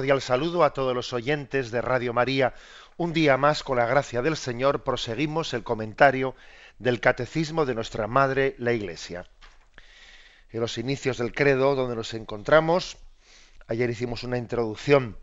[0.00, 2.54] Cordial saludo a todos los oyentes de Radio María.
[2.96, 6.34] Un día más, con la gracia del Señor, proseguimos el comentario
[6.78, 9.26] del Catecismo de nuestra Madre, la Iglesia.
[10.52, 12.96] En los inicios del credo, donde nos encontramos,
[13.66, 15.18] ayer hicimos una introducción,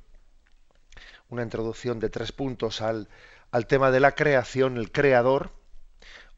[1.30, 3.10] una introducción de tres puntos al,
[3.50, 5.54] al tema de la creación, el creador.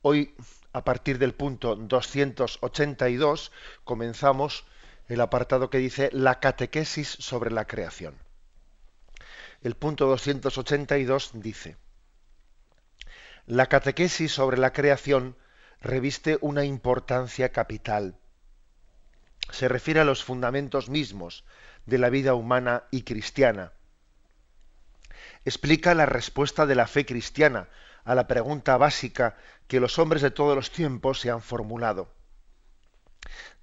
[0.02, 0.34] Hoy,
[0.72, 3.52] a partir del punto 282,
[3.84, 4.64] comenzamos
[5.10, 8.29] el apartado que dice la catequesis sobre la creación.
[9.62, 11.78] El punto 282 dice,
[13.46, 15.36] la catequesis sobre la creación
[15.82, 18.18] reviste una importancia capital.
[19.52, 21.44] Se refiere a los fundamentos mismos
[21.86, 23.74] de la vida humana y cristiana.
[25.46, 27.70] Explica la respuesta de la fe cristiana
[28.04, 29.38] a la pregunta básica
[29.68, 32.14] que los hombres de todos los tiempos se han formulado.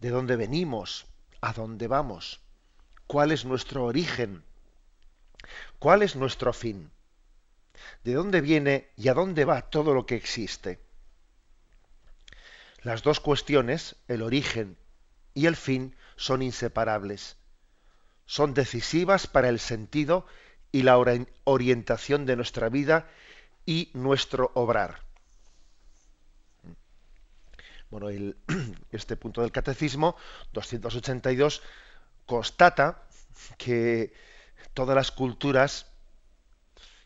[0.01, 1.07] ¿De dónde venimos?
[1.41, 2.41] a dónde vamos,
[3.07, 4.43] cuál es nuestro origen,
[5.79, 6.91] cuál es nuestro fin,
[8.05, 10.81] de dónde viene y a dónde va todo lo que existe.
[12.83, 14.77] Las dos cuestiones, el origen
[15.35, 17.37] y el fin, son inseparables.
[18.27, 20.27] Son decisivas para el sentido
[20.73, 20.99] y la
[21.45, 23.09] orientación de nuestra vida
[23.65, 25.03] y nuestro obrar.
[27.91, 28.09] Bueno,
[28.93, 30.17] este punto del catecismo
[30.53, 31.63] 282
[32.27, 33.03] constata
[33.59, 34.13] que
[34.75, 35.87] todas las culturas,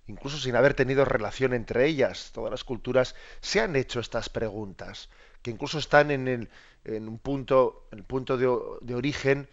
[0.06, 5.08] incluso sin haber tenido relación entre ellas, todas las culturas se han hecho estas preguntas,
[5.42, 6.50] que incluso están en, el,
[6.84, 9.48] en un punto, el punto de, origen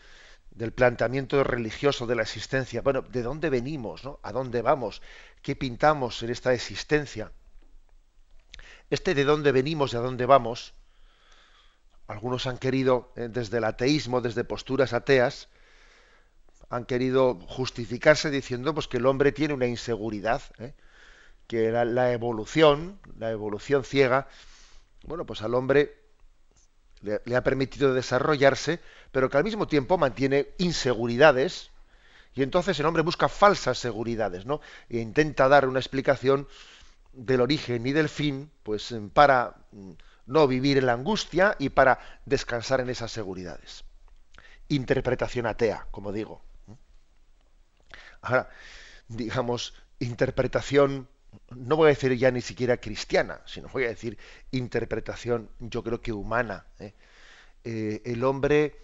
[0.51, 2.81] del planteamiento religioso de la existencia.
[2.81, 4.03] Bueno, ¿de dónde venimos?
[4.03, 4.19] No?
[4.23, 5.01] ¿A dónde vamos?
[5.41, 7.31] ¿Qué pintamos en esta existencia?
[8.89, 10.73] Este de dónde venimos y a dónde vamos
[12.07, 15.49] algunos han querido, eh, desde el ateísmo, desde posturas ateas,
[16.69, 20.73] han querido justificarse diciendo pues, que el hombre tiene una inseguridad, ¿eh?
[21.47, 24.27] que la, evolución, la evolución ciega,
[25.03, 25.95] bueno, pues al hombre
[27.01, 31.71] le, le, ha permitido desarrollarse, pero que al mismo tiempo mantiene inseguridades,
[32.33, 34.61] y entonces el hombre busca falsas seguridades, ¿no?
[34.89, 36.47] E intenta dar una explicación
[37.13, 39.55] del origen y del fin, pues para
[40.27, 43.85] no vivir en la angustia y para descansar en esas seguridades.
[44.67, 46.43] Interpretación atea, como digo.
[48.21, 48.49] Ahora,
[49.07, 51.07] digamos, interpretación,
[51.49, 54.17] no voy a decir ya ni siquiera cristiana, sino voy a decir
[54.51, 56.65] interpretación, yo creo que humana.
[56.79, 56.93] ¿eh?
[57.63, 58.75] Eh, el hombre,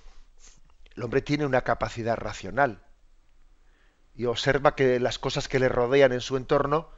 [0.96, 2.82] el hombre tiene una capacidad racional
[4.16, 6.90] y observa que las cosas que le rodean en su entorno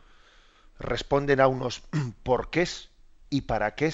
[0.79, 1.83] responden a unos
[2.23, 2.89] porqués
[3.29, 3.93] y para qué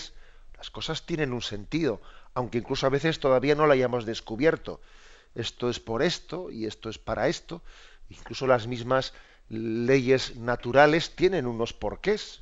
[0.57, 2.01] las cosas tienen un sentido,
[2.33, 4.81] aunque incluso a veces todavía no lo hayamos descubierto.
[5.33, 7.63] Esto es por esto y esto es para esto.
[8.11, 9.13] Incluso las mismas
[9.47, 12.41] leyes naturales tienen unos porqués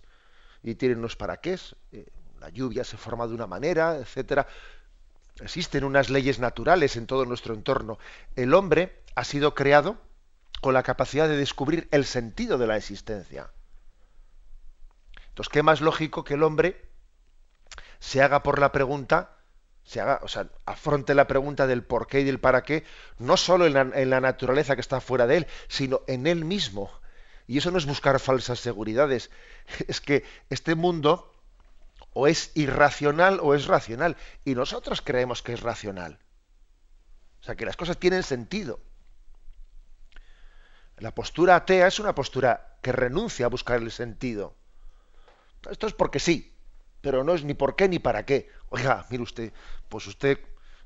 [0.64, 1.60] y tienen unos para qué.
[1.92, 2.08] Eh,
[2.40, 4.48] la lluvia se forma de una manera, etcétera.
[5.42, 8.00] Existen unas leyes naturales en todo nuestro entorno.
[8.36, 9.98] El hombre ha sido creado
[10.62, 13.52] con la capacidad de descubrir el sentido de la existencia.
[15.30, 16.90] Entonces, ¿qué más lógico que el hombre
[18.00, 19.38] se haga por la pregunta,
[19.90, 22.84] se haga, o sea, afronte la pregunta del por qué y del para qué,
[23.18, 26.46] no solo en la, en la naturaleza que está fuera de él, sino en él
[26.46, 26.92] mismo.
[27.48, 29.32] Y eso no es buscar falsas seguridades,
[29.88, 31.34] es que este mundo
[32.14, 34.16] o es irracional o es racional,
[34.46, 36.20] y nosotros creemos que es racional.
[37.42, 38.80] O sea, que las cosas tienen sentido.
[40.98, 44.56] La postura atea es una postura que renuncia a buscar el sentido.
[45.68, 46.54] Esto es porque sí,
[47.02, 48.50] pero no es ni por qué ni para qué.
[48.70, 49.54] Oiga, mire usted,
[49.88, 50.40] pues usted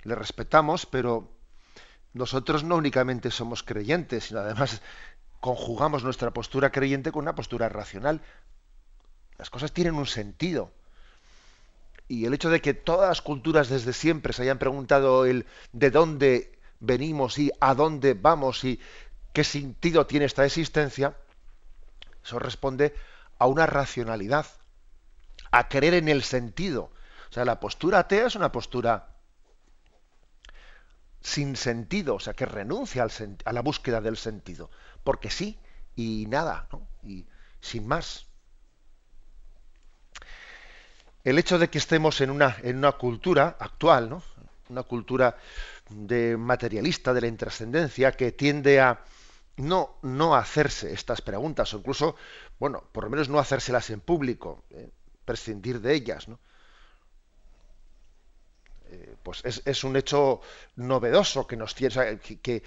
[0.04, 1.32] le respetamos, pero
[2.14, 4.82] nosotros no únicamente somos creyentes, sino además
[5.40, 8.22] conjugamos nuestra postura creyente con una postura racional.
[9.38, 10.72] Las cosas tienen un sentido.
[12.08, 15.90] Y el hecho de que todas las culturas desde siempre se hayan preguntado el de
[15.90, 18.80] dónde venimos y a dónde vamos y
[19.32, 21.16] qué sentido tiene esta existencia,
[22.24, 22.94] eso responde
[23.40, 24.46] a una racionalidad,
[25.54, 26.92] a creer en el sentido.
[27.30, 29.10] O sea, la postura atea es una postura
[31.22, 33.06] sin sentido, o sea, que renuncia
[33.46, 34.72] a la búsqueda del sentido.
[35.04, 35.60] Porque sí,
[35.96, 36.88] y nada, ¿no?
[37.04, 37.28] y
[37.62, 38.26] sin más.
[41.24, 44.24] El hecho de que estemos en una, en una cultura actual, ¿no?
[44.70, 45.38] una cultura
[45.88, 49.04] de materialista de la intrascendencia que tiende a
[49.58, 52.16] no, no hacerse estas preguntas, o incluso,
[52.60, 54.90] bueno, por lo menos no hacérselas en público, eh,
[55.26, 56.40] prescindir de ellas, ¿no?
[58.94, 60.42] Eh, pues es, un hecho
[60.76, 62.64] novedoso que nos tiene, que,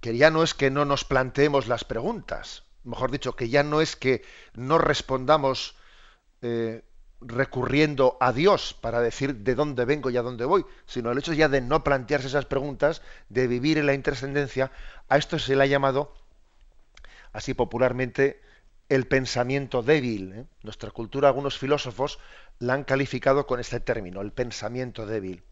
[0.00, 3.80] que, ya no es que no nos planteemos las preguntas, mejor dicho, que ya no
[3.80, 4.22] es que
[4.54, 5.76] no respondamos
[6.42, 6.82] eh,
[7.20, 11.32] recurriendo a Dios para decir de dónde vengo y a dónde voy, sino el hecho
[11.32, 14.72] ya de no plantearse esas preguntas, de vivir en la intrascendencia,
[15.08, 16.12] a esto se le ha llamado,
[17.32, 18.42] así popularmente,
[18.94, 20.32] el pensamiento débil.
[20.32, 20.44] ¿eh?
[20.62, 22.18] Nuestra cultura, algunos filósofos
[22.58, 25.42] la han calificado con este término, el pensamiento débil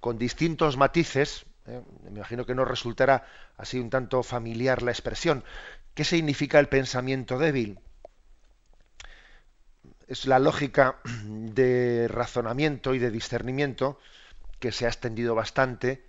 [0.00, 1.82] con distintos matices, ¿eh?
[2.04, 3.26] me imagino que no resultará
[3.56, 5.44] así un tanto familiar la expresión.
[5.94, 7.78] ¿Qué significa el pensamiento débil?
[10.08, 14.00] Es la lógica de razonamiento y de discernimiento
[14.58, 16.04] que se ha extendido bastante,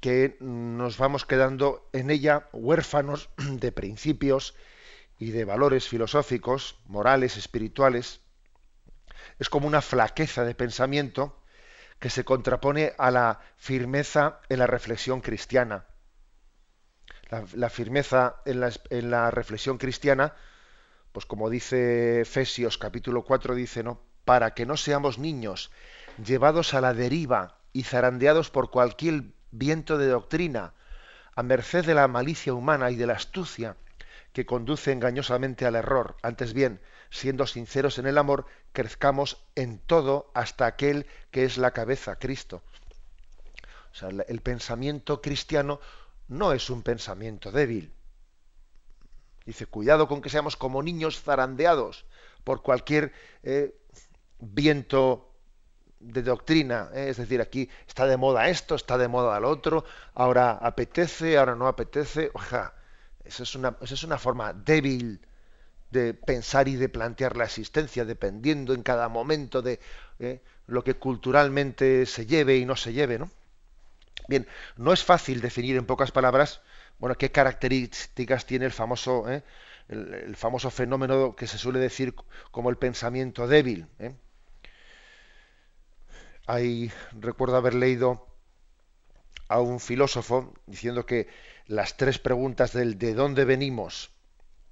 [0.00, 4.54] que nos vamos quedando en ella huérfanos de principios
[5.18, 8.20] y de valores filosóficos, morales, espirituales.
[9.38, 11.36] Es como una flaqueza de pensamiento
[11.98, 15.86] que se contrapone a la firmeza en la reflexión cristiana.
[17.52, 20.34] La, firmeza en la, en la, reflexión cristiana,
[21.12, 24.02] pues como dice Efesios capítulo 4, dice, ¿no?
[24.24, 25.70] Para que no seamos niños
[26.24, 30.74] llevados a la deriva y zarandeados por cualquier viento de doctrina,
[31.34, 33.76] a merced de la malicia humana y de la astucia
[34.32, 36.16] que conduce engañosamente al error.
[36.22, 36.80] Antes bien,
[37.10, 42.62] siendo sinceros en el amor, crezcamos en todo hasta aquel que es la cabeza, Cristo.
[43.92, 45.80] O sea, el pensamiento cristiano
[46.28, 47.92] no es un pensamiento débil.
[49.44, 52.06] Dice, cuidado con que seamos como niños zarandeados
[52.44, 53.12] por cualquier
[53.42, 53.74] eh,
[54.38, 55.29] viento
[56.00, 56.90] de doctrina.
[56.94, 57.08] ¿eh?
[57.10, 61.54] Es decir, aquí está de moda esto, está de moda lo otro, ahora apetece, ahora
[61.54, 62.30] no apetece.
[62.34, 62.74] Oja,
[63.24, 65.20] esa es una, esa es una forma débil
[65.90, 69.80] de pensar y de plantear la existencia, dependiendo en cada momento de
[70.18, 73.30] eh, lo que culturalmente se lleve y no se lleve, ¿no?
[74.28, 74.46] Bien,
[74.76, 76.60] no es fácil definir en pocas palabras,
[76.98, 79.42] bueno, qué características tiene el famoso, eh,
[79.88, 82.14] el, famoso fenómeno que se suele decir
[82.52, 83.88] como el pensamiento débil.
[86.46, 88.26] Hay, recuerdo haber leído
[89.48, 91.28] a un filósofo diciendo que
[91.66, 94.10] las tres preguntas del de dónde venimos,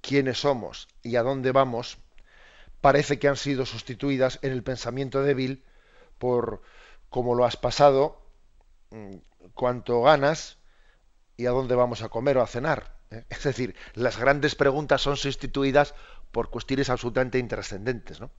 [0.01, 1.97] quiénes somos y a dónde vamos,
[2.81, 5.63] parece que han sido sustituidas en el pensamiento débil
[6.17, 6.61] por
[7.09, 8.21] cómo lo has pasado,
[8.91, 9.15] mm,
[9.53, 10.57] cuánto ganas
[11.37, 12.95] y a dónde vamos a comer o a cenar.
[13.11, 13.25] ¿eh?
[13.29, 15.95] Es decir, las grandes preguntas son sustituidas
[16.31, 18.19] por cuestiones absolutamente intrascendentes.
[18.19, 18.31] ¿no?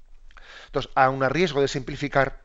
[0.67, 2.43] Entonces, a un riesgo de simplificar,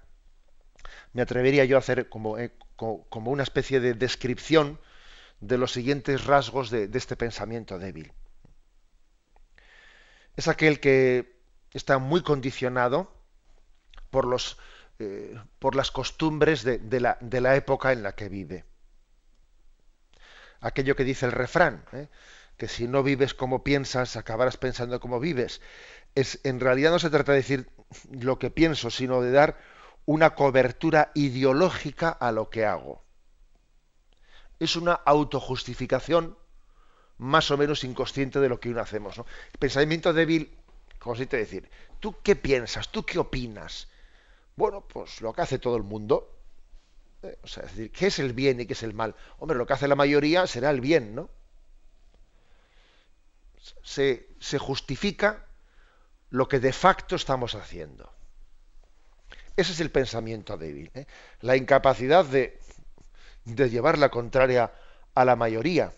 [1.15, 4.79] me atrevería yo a hacer como, eh, como una especie de descripción
[5.39, 8.13] de los siguientes rasgos de este pensamiento débil
[10.35, 11.39] es aquel que
[11.73, 13.11] está muy condicionado
[14.09, 14.35] por,
[14.99, 15.35] eh,
[15.73, 18.65] las costumbres de, la, de, la, época en la que vive.
[20.61, 22.07] Aquello que dice el refrán, ¿eh?
[22.57, 25.61] que si no vives como piensas, acabarás pensando como vives.
[26.15, 27.69] Es, en realidad no se trata de decir
[28.09, 29.57] lo que pienso, sino de dar
[30.05, 33.03] una cobertura ideológica a lo que hago.
[34.59, 36.37] Es una autojustificación
[37.17, 39.21] más o menos inconsciente de lo que uno hacemos.
[39.59, 40.55] pensamiento débil
[40.99, 41.69] consiste en decir,
[41.99, 42.89] ¿tú qué piensas?
[42.89, 43.87] ¿Tú qué opinas?
[44.55, 46.31] Bueno, pues lo que hace todo el mundo.
[47.23, 49.15] Eh, o sea, es decir, ¿qué es el bien y qué es el mal?
[49.39, 51.29] Hombre, lo que hace la mayoría será el bien, ¿no?
[53.83, 55.45] Se, se justifica
[56.29, 58.14] lo que de facto estamos haciendo.
[59.57, 60.91] Ese es el pensamiento débil.
[60.93, 61.05] ¿eh?
[61.41, 62.59] La incapacidad de,
[63.45, 64.71] llevar la contraria
[65.13, 65.93] a la mayoría.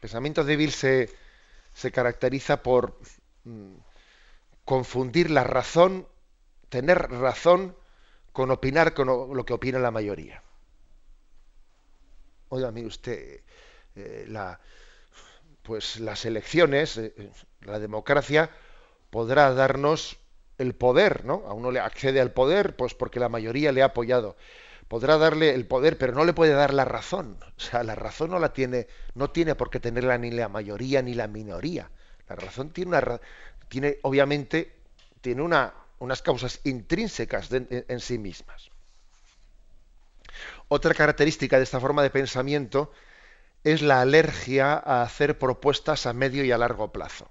[0.00, 1.10] pensamiento débil se,
[1.74, 2.96] se caracteriza por
[3.44, 3.74] mm,
[4.64, 6.06] confundir la razón,
[6.68, 7.74] tener razón
[8.32, 10.42] con opinar con lo que opina la mayoría.
[12.50, 13.40] Oiga, mire usted,
[13.96, 14.56] eh,
[15.62, 17.30] pues las elecciones, eh,
[17.62, 18.50] la democracia
[19.10, 20.18] podrá darnos
[20.58, 21.44] el poder, ¿no?
[21.46, 24.36] A uno le accede al poder, pues porque la mayoría le ha apoyado
[24.88, 27.38] podrá darle el poder, pero no le puede dar la razón.
[27.56, 31.02] O sea, la razón no la tiene, no tiene por qué tenerla ni la mayoría
[31.02, 31.90] ni la minoría.
[32.28, 33.20] La razón tiene una,
[33.68, 34.72] tiene obviamente,
[35.20, 38.70] tiene una, unas causas intrínsecas en, sí mismas.
[40.68, 42.92] Otra característica de esta forma de pensamiento
[43.64, 47.28] es la alergia a hacer propuestas a medio y a largo plazo.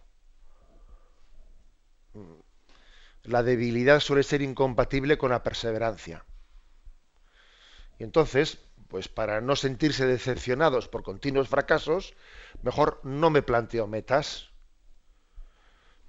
[3.28, 6.26] La debilidad suele ser incompatible con la perseverancia.
[7.98, 12.14] Y entonces, pues para no sentirse decepcionados por continuos fracasos,
[12.62, 14.50] mejor no me planteo metas,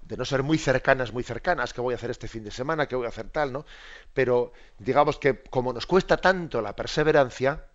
[0.01, 2.87] de no ser muy cercanas, muy cercanas, que voy a hacer este fin de semana,
[2.87, 3.65] que voy a hacer tal, ¿no?
[4.13, 7.65] Pero digamos que como nos cuesta tanto la perseverancia,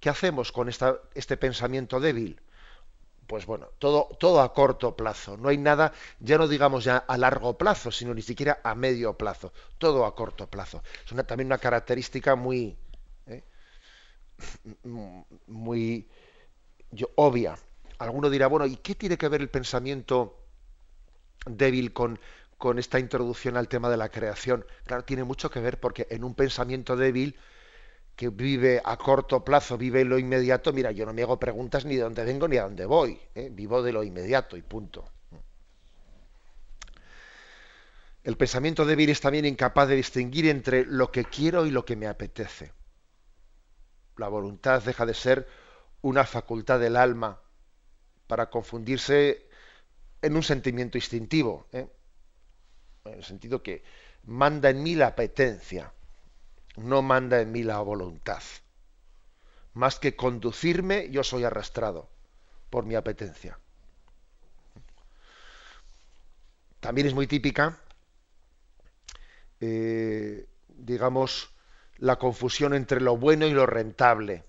[0.00, 2.40] ¿qué hacemos con esta, este pensamiento débil?
[3.28, 5.36] Pues bueno, todo, todo a corto plazo.
[5.36, 9.18] No hay nada, ya no digamos ya a largo plazo, sino ni siquiera a medio
[9.18, 9.52] plazo.
[9.78, 10.82] Todo a corto plazo.
[11.04, 12.76] Es también una característica muy,
[13.26, 13.44] ¿eh?
[15.46, 16.08] muy
[17.16, 17.58] obvia.
[17.98, 20.36] Alguno dirá, bueno, ¿y qué tiene que ver el pensamiento
[21.46, 22.18] débil con,
[22.56, 24.64] con esta introducción al tema de la creación.
[24.84, 27.36] Claro, tiene mucho que ver porque en un pensamiento débil
[28.18, 31.84] que vive a corto plazo, vive en lo inmediato, mira, yo no me hago preguntas
[31.84, 33.48] ni de dónde vengo ni a dónde voy, ¿eh?
[33.48, 35.08] vivo de lo inmediato y punto.
[38.24, 41.94] El pensamiento débil es también incapaz de distinguir entre lo que quiero y lo que
[41.94, 42.72] me apetece.
[44.16, 45.46] La voluntad deja de ser
[46.02, 47.40] una facultad del alma
[48.26, 49.48] para confundirse
[50.22, 51.86] en un sentimiento instintivo, ¿eh?
[53.04, 53.84] en el sentido que
[54.24, 55.92] manda en mí la apetencia,
[56.78, 58.42] no manda en mí la voluntad.
[59.74, 62.08] Más que conducirme, yo soy arrastrado
[62.70, 63.58] por mi apetencia.
[66.80, 67.78] También es muy típica,
[69.60, 71.50] eh, digamos,
[71.96, 74.44] la confusión entre lo bueno y lo rentable.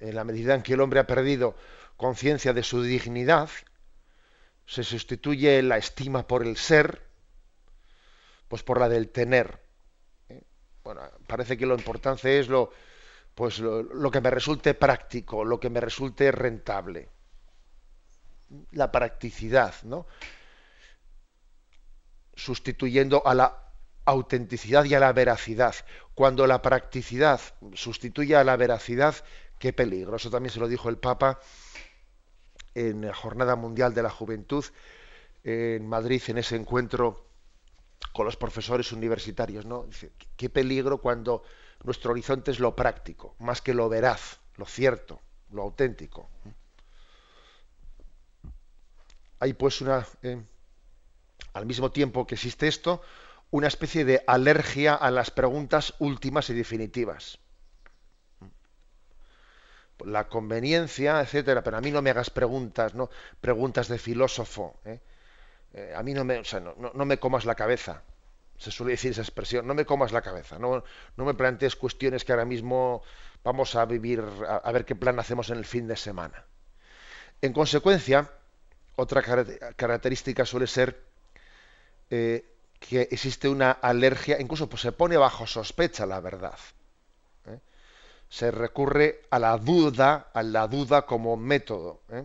[0.00, 1.54] En la medida en que el hombre ha perdido
[1.96, 3.50] conciencia de su dignidad,
[4.66, 7.02] se sustituye la estima por el ser,
[8.48, 9.67] pues por la del tener.
[10.88, 12.72] Bueno, parece que lo importante es lo,
[13.34, 17.10] pues lo, que me resulte práctico, lo que me resulte rentable.
[18.70, 20.06] La practicidad, ¿no?
[22.34, 23.70] Sustituyendo a la
[24.06, 25.74] autenticidad y a la veracidad.
[26.14, 27.38] Cuando la practicidad
[27.74, 29.14] sustituye a la veracidad,
[29.58, 30.16] qué peligro.
[30.16, 31.38] Eso también se lo dijo el Papa
[32.74, 34.64] en la Jornada Mundial de la Juventud
[35.44, 37.27] en Madrid, en ese encuentro
[38.18, 39.64] con los profesores universitarios.
[39.64, 39.84] ¿no?
[39.84, 41.44] Dice, qué peligro cuando
[41.84, 45.20] nuestro horizonte es lo práctico, más que lo veraz, lo cierto,
[45.52, 46.28] lo auténtico.
[49.38, 50.42] Hay pues una, eh,
[51.52, 53.02] al mismo tiempo que existe esto,
[53.52, 57.38] una especie de alergia a las preguntas últimas y definitivas
[60.04, 63.10] la conveniencia, etcétera, pero a mí no me hagas preguntas, ¿no?
[63.40, 64.78] Preguntas de filósofo.
[64.84, 65.00] ¿eh?
[65.74, 68.02] Eh, a mí no me, o sea, no, no, me comas la cabeza.
[68.58, 70.84] Se suele decir esa expresión, no me comas la cabeza, no,
[71.16, 73.02] no me plantees cuestiones que ahora mismo
[73.44, 76.44] vamos a vivir, a, ver qué plan hacemos en el fin de semana.
[77.40, 78.30] En consecuencia,
[78.96, 79.22] otra
[79.76, 81.00] característica suele ser
[82.10, 82.44] eh,
[82.80, 86.58] que existe una alergia, incluso pues, se pone bajo sospecha la verdad
[88.28, 92.02] se recurre a la duda, a la duda como método.
[92.10, 92.24] ¿eh?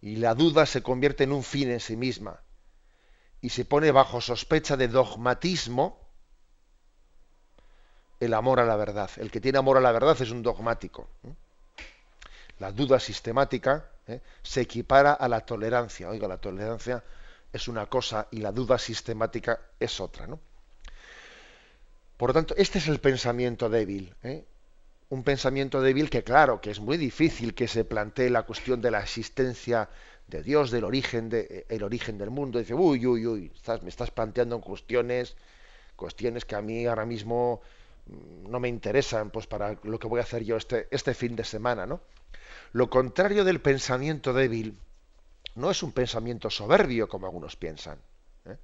[0.00, 2.40] Y la duda se convierte en un fin en sí misma.
[3.44, 6.00] Y se pone bajo sospecha de dogmatismo
[8.18, 9.10] el amor a la verdad.
[9.18, 11.10] El que tiene amor a la verdad es un dogmático.
[11.24, 11.34] ¿eh?
[12.58, 14.22] La duda sistemática ¿eh?
[14.42, 16.08] se equipara a la tolerancia.
[16.08, 17.04] Oiga, la tolerancia
[17.52, 20.26] es una cosa y la duda sistemática es otra.
[20.26, 20.40] ¿no?
[22.16, 24.14] Por lo tanto, este es el pensamiento débil.
[24.22, 24.42] ¿eh?
[25.10, 28.90] un pensamiento débil que claro, que es muy difícil que se plantee la cuestión de
[28.90, 29.88] la existencia
[30.26, 32.58] de Dios, del origen, de, el origen del mundo.
[32.58, 33.52] Dice, uy, uy, uy,
[33.82, 35.36] me estás planteando cuestiones,
[35.96, 37.60] cuestiones que a mí ahora mismo
[38.06, 41.36] mm, no me interesan, pues para lo que voy a hacer yo este, este fin
[41.36, 42.00] de semana, ¿no?
[42.72, 44.76] Lo contrario del pensamiento débil
[45.54, 47.98] no es un pensamiento soberbio, como algunos piensan.
[48.46, 48.56] ¿eh?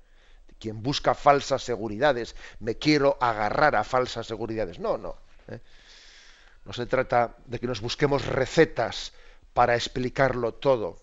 [0.58, 4.78] Quien busca falsas seguridades, me quiero agarrar a falsas seguridades.
[4.78, 5.16] No, no.
[5.48, 5.60] ¿eh?
[6.64, 9.12] No se trata de que nos busquemos recetas
[9.54, 11.00] para explicarlo todo,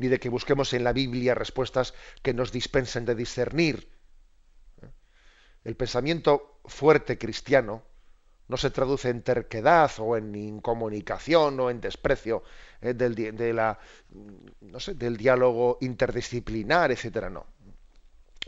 [0.00, 1.92] ni de que busquemos en la Biblia respuestas
[2.22, 3.86] que nos dispensen de discernir.
[5.62, 7.82] El pensamiento fuerte cristiano
[8.48, 12.42] no se traduce en terquedad o en incomunicación o en desprecio
[12.80, 13.14] eh, del,
[15.18, 17.44] diálogo interdisciplinar, etcétera, no.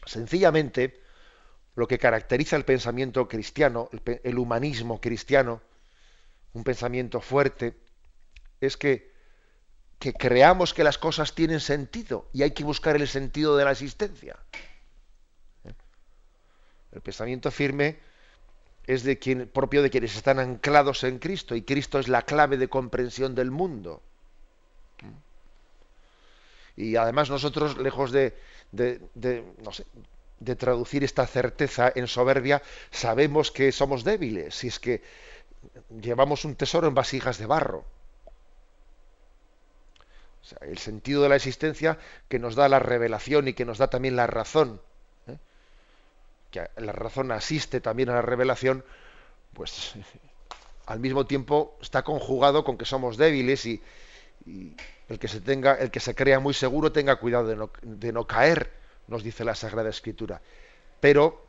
[0.06, 1.02] Sencillamente,
[1.74, 3.90] lo que caracteriza el pensamiento cristiano,
[4.24, 5.60] el humanismo cristiano,
[6.54, 7.76] un pensamiento fuerte,
[8.58, 9.11] es que,
[10.02, 13.70] que creamos que las cosas tienen sentido y hay que buscar el sentido de la
[13.70, 14.36] existencia.
[15.64, 15.72] ¿Eh?
[16.90, 18.00] El pensamiento firme
[18.88, 22.56] es de quien, propio de quienes están anclados en Cristo y Cristo es la clave
[22.56, 24.02] de comprensión del mundo.
[26.74, 28.34] Y además nosotros, lejos de,
[28.72, 35.00] de traducir esta certeza en soberbia, sabemos que somos débiles, si es que
[36.00, 37.84] llevamos un tesoro en vasijas de barro.
[40.60, 44.16] El sentido de la existencia que nos da la revelación y que nos da también
[44.16, 44.80] la razón,
[45.26, 45.36] ¿eh?
[46.50, 48.84] que la razón asiste también a la revelación,
[49.54, 49.94] pues
[50.86, 53.82] al mismo tiempo está conjugado con que somos débiles y,
[55.08, 58.12] el que se tenga, el que se crea muy seguro tenga cuidado de no, de
[58.12, 58.72] no caer,
[59.06, 60.40] nos dice la Sagrada Escritura.
[61.00, 61.46] Pero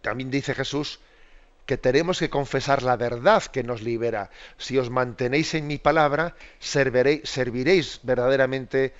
[0.00, 1.00] también dice Jesús
[1.70, 4.30] que tenemos que confesar la verdad que nos libera.
[4.58, 8.92] Si os mantenéis en mi palabra, serviréis, verdaderamente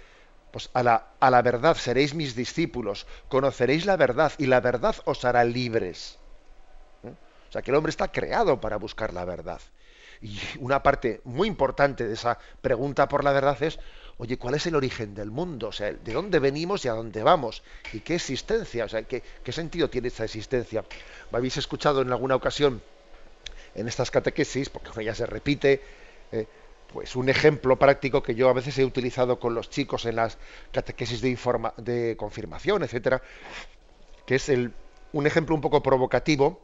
[0.52, 4.94] pues, a, la, a la verdad, seréis mis discípulos, conoceréis la verdad y la verdad
[5.04, 6.20] os hará libres.
[7.02, 7.12] ¿Eh?
[7.48, 9.60] O sea que el hombre está creado para buscar la verdad.
[10.22, 13.80] Y una parte muy importante de esa pregunta por la verdad es,
[14.20, 15.68] oye, ¿cuál es el origen del mundo?
[15.68, 17.62] O sea, ¿de dónde venimos y a dónde vamos?
[17.94, 18.84] ¿Y qué existencia?
[18.84, 20.84] O sea, ¿qué, sentido tiene esta existencia?
[21.32, 22.82] ¿Me habéis escuchado en alguna ocasión
[23.74, 25.80] en estas catequesis, porque ya se repite,
[26.32, 26.46] eh,
[26.92, 30.36] pues un ejemplo práctico que yo a veces he utilizado con los chicos en las
[30.70, 33.22] catequesis de, confirmación, etcétera,
[34.26, 34.50] que es
[35.12, 36.60] un ejemplo un poco provocativo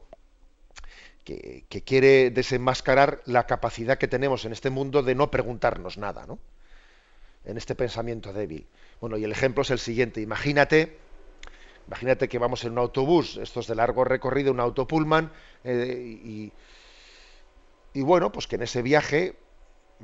[1.24, 6.26] que, que, quiere desenmascarar la capacidad que tenemos en este mundo de no preguntarnos nada,
[6.26, 6.38] ¿no?
[7.46, 8.66] En este pensamiento débil.
[9.00, 10.20] Bueno, y el ejemplo es el siguiente.
[10.20, 10.98] Imagínate,
[11.86, 15.32] imagínate que vamos en un autobús, esto es de largo recorrido, un autopullman,
[15.64, 16.52] eh, y,
[17.94, 19.36] y, bueno, pues que en ese viaje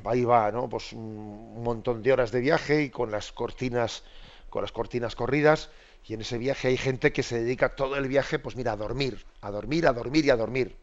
[0.07, 0.69] va y va, ¿no?
[0.69, 4.05] Pues un montón de horas de viaje y con las cortinas,
[4.49, 5.71] con las cortinas corridas,
[6.07, 8.77] y en ese viaje hay gente que se dedica todo el viaje, pues mira, a
[8.77, 10.77] dormir, a dormir, a dormir y a dormir.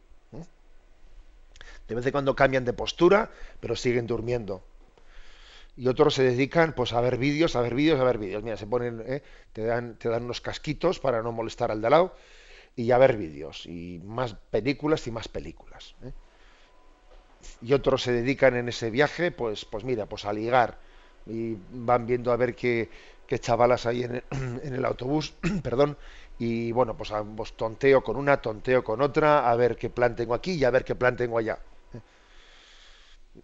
[1.88, 4.62] De vez en cuando cambian de postura, pero siguen durmiendo
[5.76, 8.42] y otros se dedican pues a ver vídeos, a ver vídeos, a ver vídeos.
[8.42, 9.22] Mira, se ponen, ¿eh?
[9.52, 12.14] te, dan, te dan unos casquitos para no molestar al de al lado
[12.76, 15.94] y a ver vídeos y más películas y más películas.
[16.04, 16.12] ¿eh?
[17.62, 20.78] Y otros se dedican en ese viaje, pues, pues mira, pues a ligar
[21.26, 22.88] y van viendo a ver qué,
[23.26, 24.24] qué chavalas hay en el,
[24.62, 25.96] en el autobús, perdón,
[26.38, 30.34] y bueno, pues, pues tonteo con una, tonteo con otra, a ver qué plan tengo
[30.34, 31.58] aquí y a ver qué plan tengo allá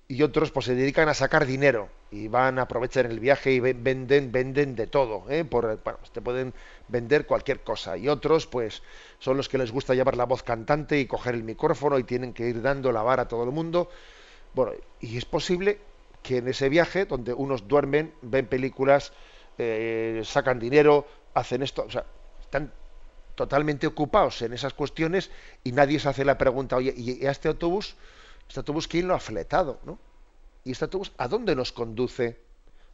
[0.08, 3.60] y otros pues se dedican a sacar dinero y van a aprovechar el viaje y
[3.60, 5.44] venden venden de todo ¿eh?
[5.44, 6.54] por bueno, te pueden
[6.88, 8.82] vender cualquier cosa y otros pues
[9.18, 12.32] son los que les gusta llevar la voz cantante y coger el micrófono y tienen
[12.32, 13.90] que ir dando la vara a todo el mundo
[14.54, 15.78] bueno y es posible
[16.22, 19.12] que en ese viaje donde unos duermen ven películas
[19.58, 22.04] eh, sacan dinero hacen esto o sea
[22.40, 22.72] están
[23.34, 25.30] totalmente ocupados en esas cuestiones
[25.64, 27.96] y nadie se hace la pregunta oye y a este autobús
[28.48, 29.80] este ¿quién lo ha fletado?
[29.84, 29.98] ¿no?
[30.64, 32.40] ¿Y este autobús a dónde nos conduce?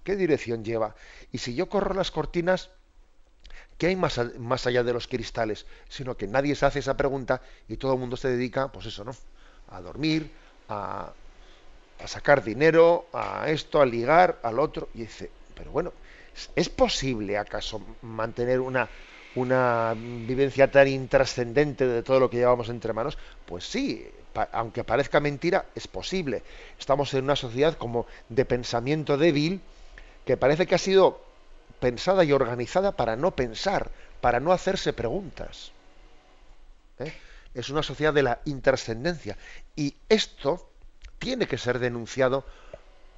[0.05, 0.95] ¿Qué dirección lleva?
[1.31, 2.71] Y si yo corro las cortinas,
[3.79, 5.67] ¿qué hay más, más allá de los cristales?
[5.89, 9.05] Sino que nadie se hace esa pregunta y todo el mundo se dedica, pues eso,
[9.05, 9.13] ¿no?
[9.69, 10.31] A dormir,
[10.69, 11.13] a,
[11.99, 14.89] a sacar dinero, a esto, a ligar, al otro.
[14.95, 15.93] Y dice, pero bueno,
[16.57, 18.89] ¿es posible acaso mantener una,
[19.35, 23.19] una vivencia tan intrascendente de todo lo que llevamos entre manos?
[23.47, 24.07] Pues sí,
[24.53, 26.43] aunque parezca mentira, es posible.
[26.79, 29.61] Estamos en una sociedad como de pensamiento débil
[30.25, 31.21] que parece que ha sido
[31.81, 33.91] pensada y organizada para no pensar,
[34.21, 35.73] para no hacerse preguntas.
[36.99, 37.13] ¿Eh?
[37.55, 39.37] Es una sociedad de la intrascendencia.
[39.77, 40.69] Y esto
[41.19, 42.45] tiene que ser denunciado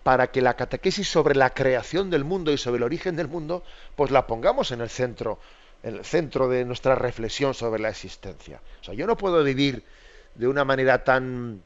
[0.02, 3.64] para que la catequesis sobre la creación del mundo y sobre el origen del mundo,
[3.96, 5.38] pues la pongamos en el centro,
[5.82, 8.60] en el centro de nuestra reflexión sobre la existencia.
[8.80, 9.82] O sea, yo no puedo vivir
[10.34, 11.62] de una manera tan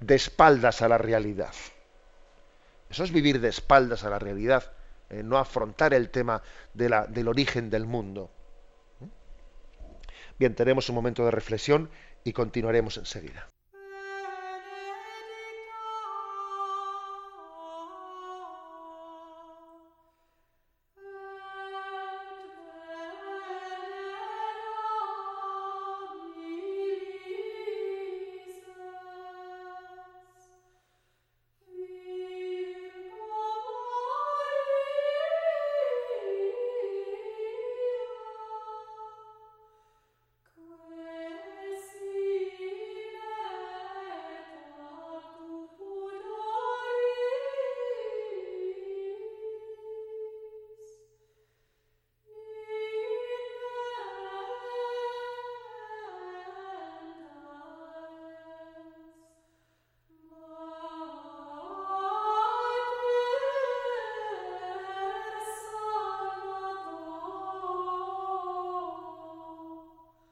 [0.00, 1.54] de espaldas a la realidad.
[2.88, 4.72] Eso es vivir de espaldas a la realidad,
[5.10, 6.42] eh, no afrontar el tema
[6.74, 8.30] de la, del origen del mundo.
[10.38, 11.90] Bien, tenemos un momento de reflexión
[12.24, 13.49] y continuaremos enseguida.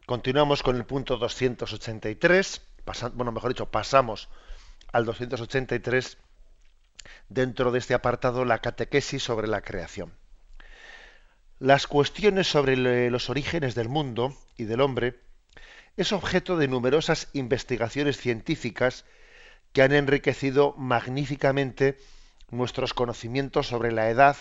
[0.09, 2.63] Continuamos con el punto 283,
[3.13, 4.31] bueno, mejor dicho, pasamos
[4.91, 6.17] al 283
[7.29, 10.15] dentro de este apartado la catequesis sobre la creación.
[11.59, 15.21] Las cuestiones sobre los orígenes del mundo y del hombre
[15.99, 19.05] es objeto de numerosas investigaciones científicas
[19.75, 21.99] que han enriquecido magníficamente
[22.51, 24.39] nuestros conocimientos sobre la edad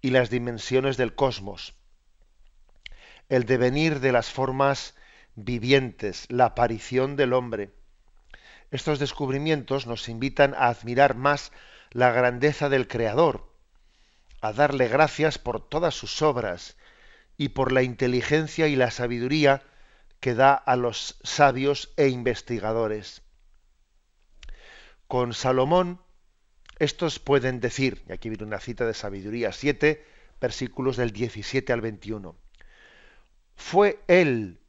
[0.00, 1.74] y las dimensiones del cosmos,
[3.28, 4.94] el devenir de las formas
[5.34, 7.70] vivientes, la aparición del hombre.
[8.70, 11.52] Estos descubrimientos nos invitan a admirar más
[11.90, 13.52] la grandeza del Creador,
[14.40, 16.76] a darle gracias por todas sus obras
[17.36, 19.62] y por la inteligencia y la sabiduría
[20.20, 23.22] que da a los sabios e investigadores.
[25.08, 26.00] Con Salomón,
[26.78, 30.04] estos pueden decir, y aquí viene una cita de Sabiduría 7,
[30.40, 32.36] versículos del 17 al 21,
[33.54, 34.61] fue Él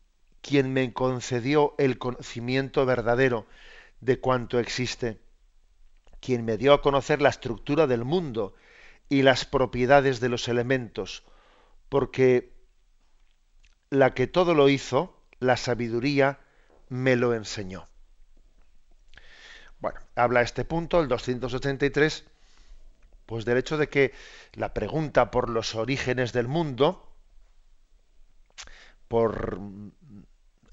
[0.44, 3.48] quien me concedió el conocimiento verdadero
[4.02, 5.20] de cuanto existe,
[6.20, 8.54] quien me dio a conocer la estructura del mundo
[9.08, 11.24] y las propiedades de los elementos,
[11.88, 12.54] porque
[13.90, 16.40] la que todo lo hizo, la sabiduría,
[16.90, 17.88] me lo enseñó.
[19.80, 22.26] Bueno, habla este punto, el 283,
[23.26, 24.14] pues del hecho de que
[24.54, 27.10] la pregunta por los orígenes del mundo,
[29.08, 29.60] por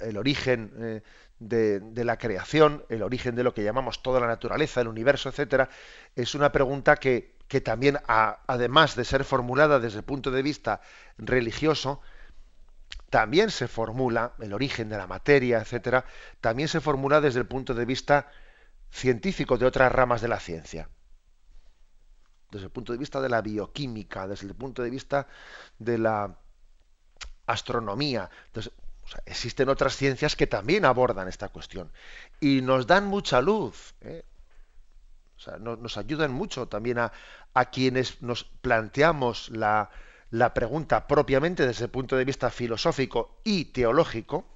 [0.01, 1.03] el origen eh,
[1.39, 5.69] de, la creación, el origen de lo que llamamos toda la naturaleza, el universo, etcétera,
[6.15, 10.81] es una pregunta que, también, además de ser formulada desde el punto de vista
[11.19, 12.01] religioso,
[13.09, 16.05] también se formula el origen de la materia, etcétera,
[16.41, 18.29] también se formula desde el punto de vista
[18.91, 20.89] científicos de otras ramas de la ciencia.
[22.51, 25.27] Desde el punto de vista de la bioquímica, desde el punto de vista
[25.79, 26.37] de la
[27.47, 28.31] astronomía.
[29.27, 31.91] Existen otras ciencias que también abordan esta cuestión
[32.41, 33.95] y nos dan mucha luz.
[34.03, 34.25] ¿eh?
[35.59, 37.13] nos ayudan mucho también a,
[37.73, 39.91] quienes nos planteamos la,
[40.31, 44.47] la pregunta propiamente desde el punto de vista filosófico y teológico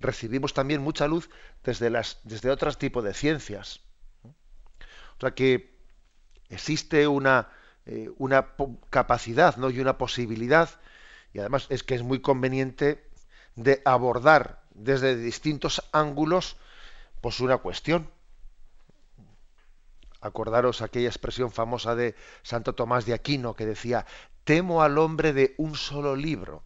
[0.00, 1.30] recibimos también mucha luz
[1.62, 3.80] desde, las, desde otros tipos de ciencias.
[4.24, 5.78] O sea que
[6.48, 7.48] existe una,
[7.86, 8.54] eh, una
[8.88, 9.70] capacidad ¿no?
[9.70, 10.70] y una posibilidad,
[11.32, 13.09] y además es que es muy conveniente
[13.62, 16.56] de abordar desde distintos ángulos
[17.20, 18.10] pues una cuestión.
[20.22, 24.06] Acordaros aquella expresión famosa de Santo Tomás de Aquino que decía,
[24.44, 26.62] temo al hombre de un solo libro.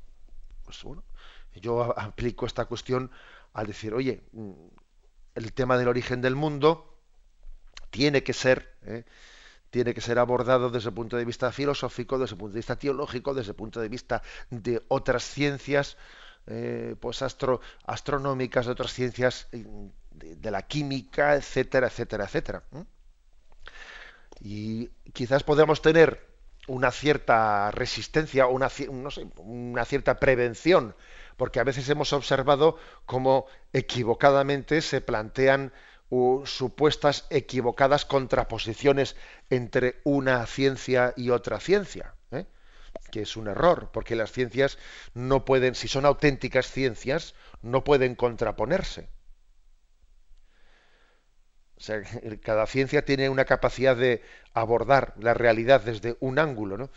[0.64, 1.02] Pues bueno,
[1.54, 3.10] yo aplico esta cuestión
[3.52, 4.52] al decir, oye, mm,
[5.34, 6.96] el tema del origen del mundo
[7.90, 9.04] tiene que ser, ¿eh?
[9.70, 12.76] tiene que ser abordado desde el punto de vista filosófico, desde el punto de vista
[12.76, 15.96] teológico, desde el punto de vista de otras ciencias,
[16.46, 22.62] eh, pues astro, astronómicas, de otras ciencias mm, de, la química, etcétera, etcétera, etcétera.
[24.40, 26.26] Y quizás podamos tener
[26.66, 30.94] una cierta resistencia, una, no sé, una cierta prevención
[31.36, 35.72] porque a veces hemos observado cómo equivocadamente se plantean
[36.44, 39.16] supuestas equivocadas contraposiciones
[39.50, 42.46] entre una ciencia y otra ciencia, ¿eh?
[43.10, 44.78] Que es un error, porque las ciencias
[45.14, 49.08] no pueden, si son auténticas ciencias, no pueden contraponerse.
[51.76, 52.02] O sea,
[52.42, 56.90] cada ciencia tiene una capacidad de abordar la realidad desde un ángulo, ¿no?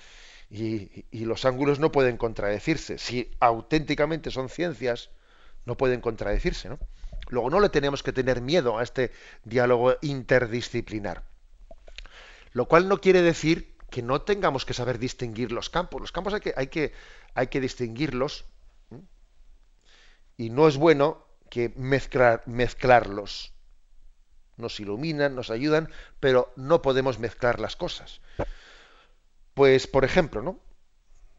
[0.49, 2.97] y, los ángulos no pueden contradecirse.
[2.97, 5.09] Si auténticamente son ciencias,
[5.65, 6.69] no pueden contradecirse.
[6.69, 6.79] ¿no?
[7.29, 9.11] Luego no le tenemos que tener miedo a este
[9.43, 11.23] diálogo interdisciplinar.
[12.53, 16.01] Lo cual no quiere decir que no tengamos que saber distinguir los campos.
[16.01, 16.93] Los campos hay que, hay que,
[17.33, 18.45] hay que distinguirlos
[20.37, 23.53] y no es bueno que mezclar, mezclarlos.
[24.55, 28.21] Nos iluminan, nos ayudan, pero no podemos mezclar las cosas.
[29.53, 30.59] Pues, por ejemplo, ¿no?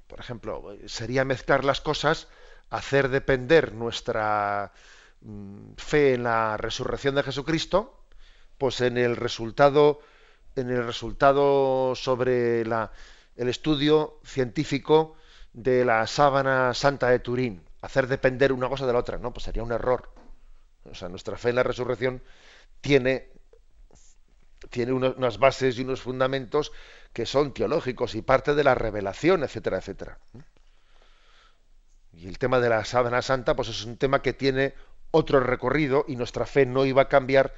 [0.08, 2.28] Por ejemplo, sería mezclar las cosas,
[2.70, 4.72] hacer depender nuestra
[5.20, 8.04] mm, fe en la resurrección de Jesucristo,
[8.56, 10.00] pues en el resultado,
[10.58, 12.92] en el resultado sobre la,
[13.36, 15.16] el estudio científico
[15.52, 19.44] de la sábana santa de Turín, hacer depender una cosa de la otra, no, pues
[19.44, 20.12] sería un error.
[20.84, 22.22] O sea, nuestra fe en la resurrección
[22.80, 23.30] tiene,
[24.70, 26.72] tiene unas bases y unos fundamentos
[27.12, 30.18] que son teológicos y parte de la revelación, etcétera, etcétera.
[32.12, 34.74] Y el tema de la sábana santa, pues es un tema que tiene
[35.10, 37.54] otro recorrido y nuestra fe no iba a cambiar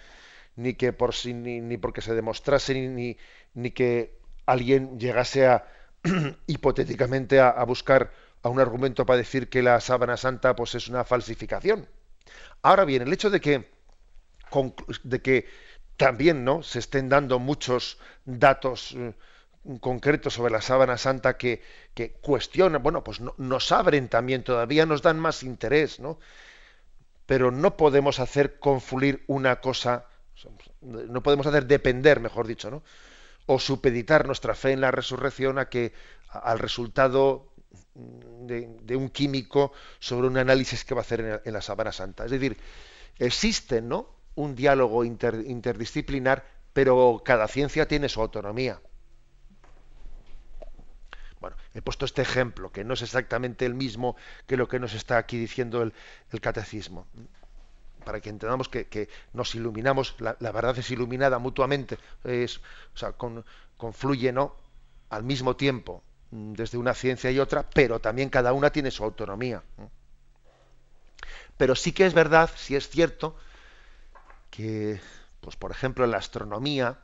[0.57, 3.17] ni que por sí, ni, porque se demostrase ni,
[3.55, 5.67] ni, que alguien llegase a
[6.47, 11.05] hipotéticamente a, buscar a un argumento para decir que la sábana santa pues es una
[11.05, 11.89] falsificación.
[12.63, 13.71] Ahora bien, el hecho de que,
[15.05, 15.47] de que
[15.97, 16.63] también ¿no?
[16.63, 19.15] se estén dando muchos datos eh,
[19.81, 21.63] concretos sobre la sábana santa que,
[21.95, 26.19] que cuestionan, bueno, pues nos abren también, todavía nos dan más interés, ¿no?
[27.27, 30.07] Pero no podemos hacer confluir una cosa,
[30.83, 32.83] no podemos hacer depender, mejor dicho, ¿no?
[33.47, 35.93] O supeditar nuestra fe en la resurrección a que
[36.29, 37.51] al resultado
[37.95, 42.25] de, un químico sobre un análisis que va a hacer en, la sábana santa.
[42.25, 42.57] Es decir,
[43.19, 44.09] existe ¿no?
[44.35, 48.81] un diálogo interdisciplinar, pero cada ciencia tiene su autonomía.
[51.41, 54.95] Bueno, he puesto este ejemplo, que no es exactamente el mismo que lo que nos
[54.95, 55.93] está aquí diciendo el,
[56.41, 57.07] catecismo,
[58.05, 62.59] para que entendamos que, nos iluminamos, la, verdad es iluminada mutuamente, es,
[62.95, 63.15] o sea,
[63.77, 64.35] confluye
[65.11, 69.05] al mismo tiempo Mm, desde una ciencia y otra, pero también cada una tiene su
[69.05, 69.63] autonomía.
[71.57, 73.37] Pero sí que es verdad, sí es cierto,
[74.51, 75.01] que,
[75.41, 76.99] pues por ejemplo, la astronomía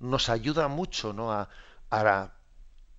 [0.00, 1.32] nos ayuda mucho ¿no?
[1.32, 1.48] a,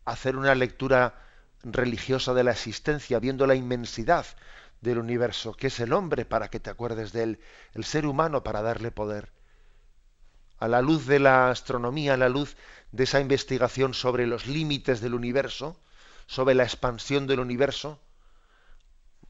[0.06, 1.16] hacer una lectura
[1.64, 4.26] religiosa de la existencia, viendo la inmensidad
[4.84, 7.40] del universo, que es el hombre para que te acuerdes de él,
[7.74, 9.32] el ser humano para darle poder.
[10.60, 12.56] A la luz de la astronomía, a la luz
[12.92, 15.80] de esa investigación sobre los límites del universo,
[16.28, 18.00] sobre la expansión del universo,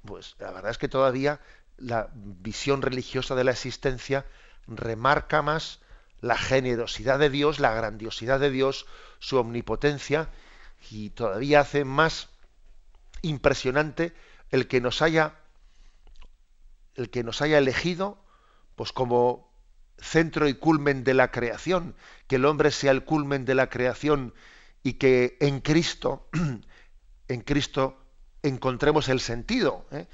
[0.04, 1.40] pues la verdad es que todavía
[1.78, 4.26] la visión religiosa de la existencia
[4.68, 5.80] remarca más
[6.20, 8.86] la generosidad de Dios, la grandiosidad de Dios,
[9.20, 10.30] su omnipotencia,
[10.90, 12.30] y todavía hace más
[13.22, 14.14] impresionante
[14.50, 15.36] el que nos haya
[16.96, 18.18] el que nos haya elegido
[18.76, 19.52] pues como
[19.98, 21.96] centro y culmen de la creación,
[22.28, 24.34] que el hombre sea el culmen de la creación
[24.82, 26.28] y que en Cristo,
[27.28, 27.98] en Cristo
[28.42, 29.86] encontremos el sentido.
[29.92, 30.08] ¿eh?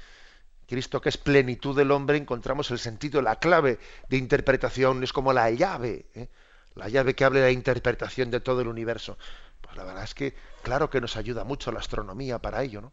[0.66, 5.32] Cristo, que es plenitud del hombre, encontramos el sentido, la clave de interpretación, es como
[5.32, 6.28] la llave, ¿eh?
[6.76, 9.18] la llave que abre la interpretación de todo el universo.
[9.60, 12.92] Pues la verdad es que, claro que nos ayuda mucho la astronomía para ello, ¿no?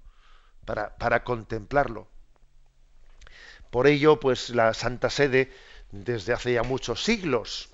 [0.65, 2.07] Para, para contemplarlo.
[3.69, 5.51] Por ello, pues la Santa Sede
[5.91, 7.69] desde hace ya muchos siglos.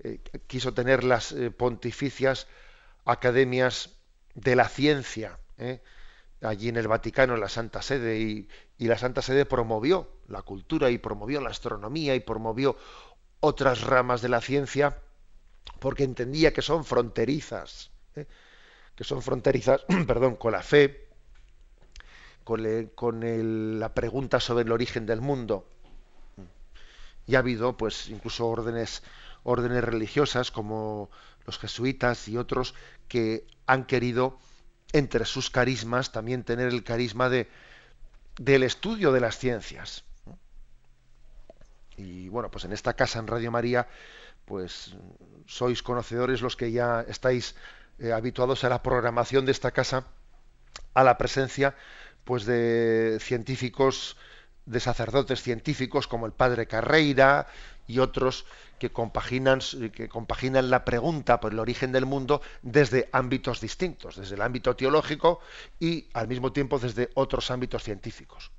[0.00, 2.46] Eh, quiso tener las eh, pontificias
[3.04, 3.90] academias
[4.34, 5.80] de la ciencia, eh,
[6.40, 10.90] allí en el Vaticano, en la Santa Sede, y, la Santa Sede promovió la cultura
[10.90, 12.76] y promovió la astronomía y promovió
[13.40, 14.98] otras ramas de la ciencia
[15.80, 21.07] porque entendía que son fronterizas, que son fronterizas, perdón, con la fe,
[22.94, 25.68] con, la pregunta sobre el origen del mundo.
[27.26, 29.02] Y ha habido pues incluso órdenes
[29.42, 31.10] órdenes religiosas como
[31.46, 32.74] los jesuitas y otros
[33.06, 34.38] que han querido
[34.92, 37.48] entre sus carismas también tener el carisma de
[38.38, 40.04] del estudio de las ciencias.
[41.96, 43.88] Y bueno pues en esta casa en Radio María
[44.46, 44.96] pues
[45.46, 47.54] sois conocedores los que ya estáis
[47.98, 50.04] eh, habituados a la programación de esta casa
[50.94, 51.74] a la presencia
[52.28, 54.18] pues de científicos
[54.66, 57.46] de sacerdotes científicos como el padre Carreira
[57.86, 58.44] y otros
[58.78, 59.60] que compaginan,
[59.94, 64.76] que compaginan la pregunta por el origen del mundo desde ámbitos distintos, desde el ámbito
[64.76, 65.40] teológico
[65.80, 68.50] y al mismo tiempo desde otros ámbitos científicos.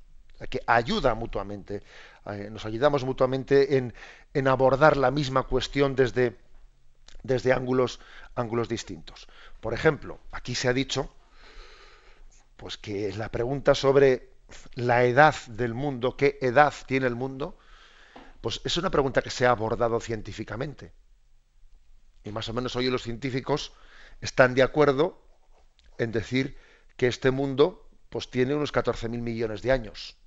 [0.49, 1.83] que ayuda mutuamente,
[2.25, 3.93] eh, nos ayudamos mutuamente en,
[4.33, 6.39] en, abordar la misma cuestión desde,
[7.21, 7.99] desde ángulos,
[8.33, 9.27] ángulos distintos.
[9.61, 11.11] Por ejemplo, aquí se ha dicho
[12.59, 14.33] pues que la pregunta sobre
[14.75, 17.57] la edad del mundo, qué edad tiene el mundo,
[18.41, 20.91] pues es una pregunta que se ha abordado científicamente.
[22.25, 23.71] Y más o menos hoy los científicos
[24.19, 25.23] están de acuerdo
[25.97, 26.57] en decir
[26.97, 30.17] que este mundo pues tiene unos 14.000 millones de años.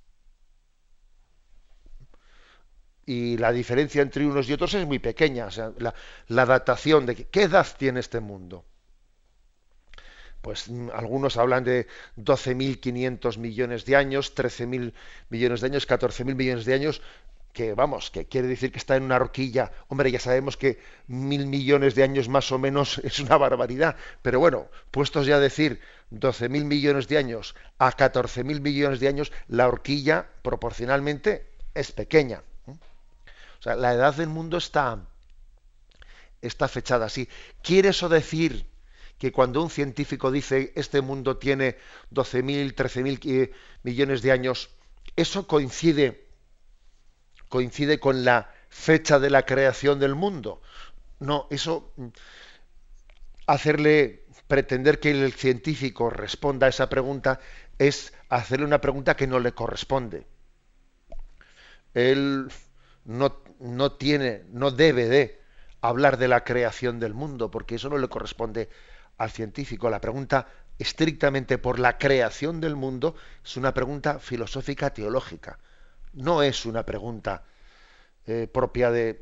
[3.05, 5.45] Y la diferencia entre unos y otros es muy pequeña.
[5.45, 5.93] O sea, la,
[6.27, 8.65] la datación de qué edad tiene este mundo
[10.43, 14.93] pues mm, algunos hablan de 12.500 millones de años, 13.000
[15.29, 17.01] millones de años, 14.000 millones de años,
[17.53, 19.71] que vamos, que quiere decir que está en una horquilla.
[19.87, 24.39] Hombre, ya sabemos que mil millones de años más o menos es una barbaridad, pero
[24.39, 25.79] bueno, puestos ya a decir
[26.11, 32.43] 12.000 millones de años a 14.000 millones de años, la horquilla proporcionalmente es pequeña.
[32.67, 34.99] O sea, la edad del mundo está,
[36.41, 37.29] está fechada así.
[37.61, 38.72] ¿Quiere eso decir
[39.23, 41.77] que cuando un científico dice este mundo tiene
[42.11, 44.69] 12.000, 13.000 eh, millones de años,
[45.15, 46.27] eso coincide,
[47.47, 50.61] coincide con la fecha de la creación del mundo.
[51.21, 52.07] No, eso mm,
[53.47, 57.39] hacerle pretender que el científico responda a esa pregunta
[57.79, 60.27] es hacerle una pregunta que no le corresponde.
[61.93, 62.49] Él
[63.05, 65.39] no, no tiene, no debe de
[65.79, 68.67] hablar de la creación del mundo, porque eso no le corresponde
[69.17, 69.89] al científico.
[69.89, 70.47] La pregunta
[70.79, 75.59] estrictamente por la creación del mundo es una pregunta filosófica teológica.
[76.13, 77.43] No es una pregunta
[78.25, 79.19] eh, propia de,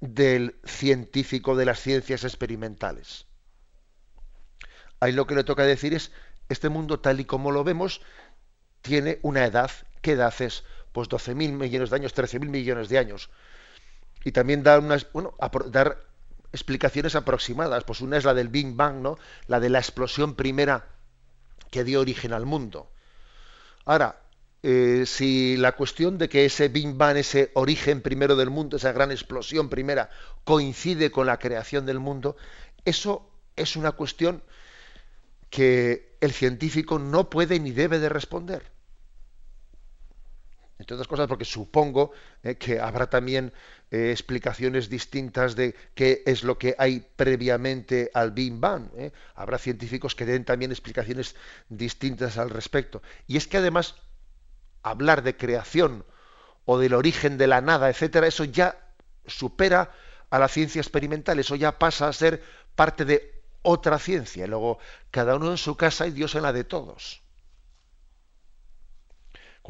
[0.00, 3.26] del científico de las ciencias experimentales.
[5.00, 6.12] Ahí lo que le toca decir es,
[6.48, 8.02] este mundo tal y como lo vemos
[8.82, 9.70] tiene una edad.
[10.02, 10.64] ¿Qué edad es?
[10.92, 13.30] Pues 12.000 millones de años, 13.000 millones de años.
[14.24, 15.34] Y también dar, unas, bueno,
[15.70, 16.09] dar
[16.52, 17.84] explicaciones aproximadas.
[17.84, 19.18] Pues una es la del Big Bang, ¿no?
[19.46, 20.86] La de la explosión primera
[21.70, 22.90] que dio origen al mundo.
[23.84, 24.20] Ahora,
[24.62, 28.92] eh, si la cuestión de que ese Big Bang, ese origen primero del mundo, esa
[28.92, 30.10] gran explosión primera,
[30.44, 32.36] coincide con la creación del mundo,
[32.84, 34.42] eso es una cuestión
[35.48, 38.70] que el científico no puede ni debe de responder.
[40.80, 42.12] Entre otras cosas porque supongo
[42.42, 43.52] eh, que habrá también
[43.90, 48.88] eh, explicaciones distintas de qué es lo que hay previamente al Big Bang.
[48.96, 49.12] Eh.
[49.34, 51.36] Habrá científicos que den también explicaciones
[51.68, 53.02] distintas al respecto.
[53.26, 53.96] Y es que además
[54.82, 56.06] hablar de creación
[56.64, 58.94] o del origen de la nada, etcétera, eso ya
[59.26, 59.92] supera
[60.30, 62.42] a la ciencia experimental, eso ya pasa a ser
[62.74, 64.46] parte de otra ciencia.
[64.46, 64.78] luego,
[65.10, 67.20] cada uno en su casa y Dios en la de todos.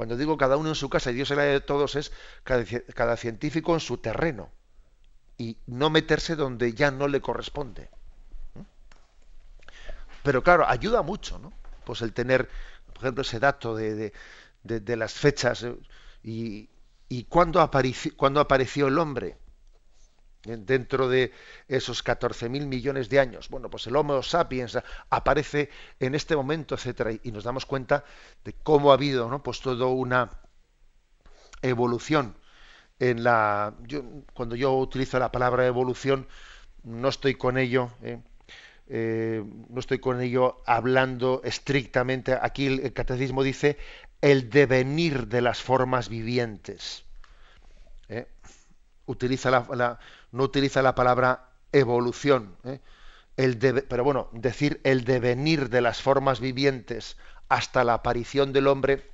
[0.01, 2.11] Cuando digo cada uno en su casa y Dios en la de todos es
[2.43, 4.51] cada, científico en su terreno
[5.37, 7.91] y no meterse donde ya no le corresponde.
[10.23, 11.53] Pero claro, ayuda mucho, ¿no?
[11.85, 12.49] Pues el tener,
[12.95, 14.15] por ejemplo, ese dato de,
[14.65, 15.77] las fechas eh,
[16.23, 16.71] y,
[17.11, 19.37] y cuándo apareció el hombre
[20.44, 21.33] dentro de
[21.68, 23.48] esos 14.000 millones de años.
[23.48, 24.79] Bueno, pues el Homo sapiens
[25.11, 28.05] aparece en este momento, etcétera, y nos damos cuenta
[28.44, 29.42] de cómo ha habido, ¿no?
[29.42, 30.31] Pues toda una
[31.62, 32.35] evolución
[34.35, 36.26] cuando yo utilizo la palabra evolución,
[36.85, 37.90] no estoy con ello.
[38.03, 38.20] ¿eh?
[38.88, 42.37] Eh, no estoy con ello hablando estrictamente.
[42.40, 43.79] Aquí el catecismo dice
[44.20, 47.05] el devenir de las formas vivientes.
[49.11, 49.99] Utiliza la,
[50.31, 52.79] no utiliza la palabra evolución, ¿eh?
[53.88, 57.16] pero bueno, decir el devenir de las formas vivientes
[57.49, 59.11] hasta la aparición del hombre,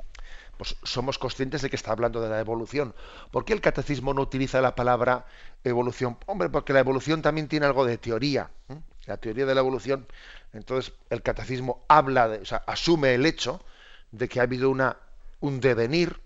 [0.59, 2.95] pues somos conscientes de que está hablando de la evolución.
[3.31, 5.25] ¿Por qué el catecismo no utiliza la palabra
[5.65, 6.19] evolución?
[6.27, 8.51] Hombre, porque la evolución también tiene algo de teoría.
[8.69, 8.77] ¿eh?
[9.07, 10.07] La teoría de la evolución,
[10.53, 13.63] entonces el catecismo habla, de, o sea, asume el hecho
[14.11, 14.99] de que ha habido una,
[15.41, 16.21] un devenir,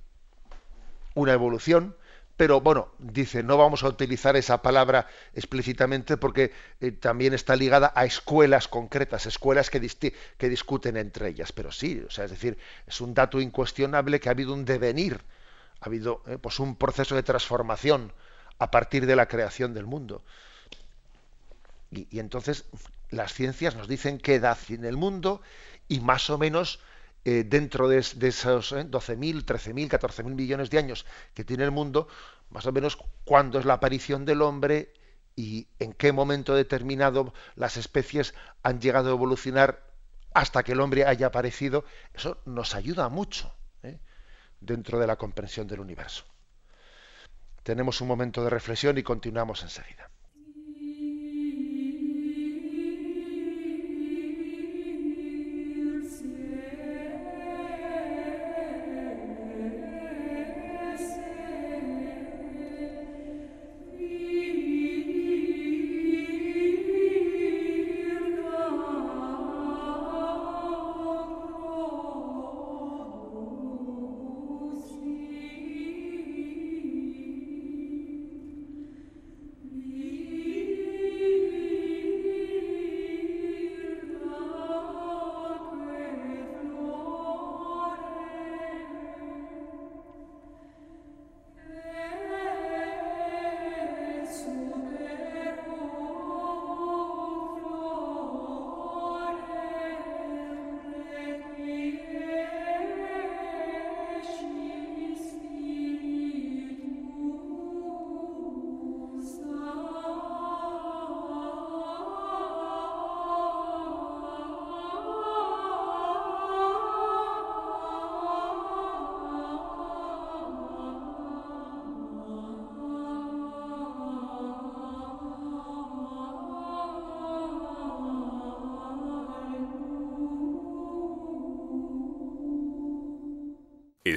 [1.14, 1.94] una evolución,
[2.40, 7.92] pero bueno, dice, no vamos a utilizar esa palabra explícitamente porque eh, también está ligada
[7.94, 9.79] a escuelas concretas, escuelas que,
[10.48, 11.53] discuten entre ellas.
[11.53, 15.20] Pero sí, o sea, es decir, es un dato incuestionable que ha habido un devenir,
[15.83, 18.11] ha habido eh, pues un proceso de transformación
[18.59, 20.22] a partir de la creación del mundo.
[21.90, 22.64] Y, entonces
[23.11, 25.42] las ciencias nos dicen qué edad tiene el mundo
[25.88, 26.81] y más o menos
[27.24, 32.09] eh, dentro de, esos 12.000, 13.000, 14.000 millones de años que tiene el mundo,
[32.48, 34.92] más o menos cuándo es la aparición del hombre
[35.37, 39.87] y en qué momento determinado las especies han llegado a evolucionar
[40.35, 43.98] hasta que el hombre haya aparecido, eso nos ayuda mucho ¿eh?
[44.61, 46.24] dentro de la comprensión del universo.
[47.62, 50.10] Tenemos un momento de reflexión y continuamos enseguida.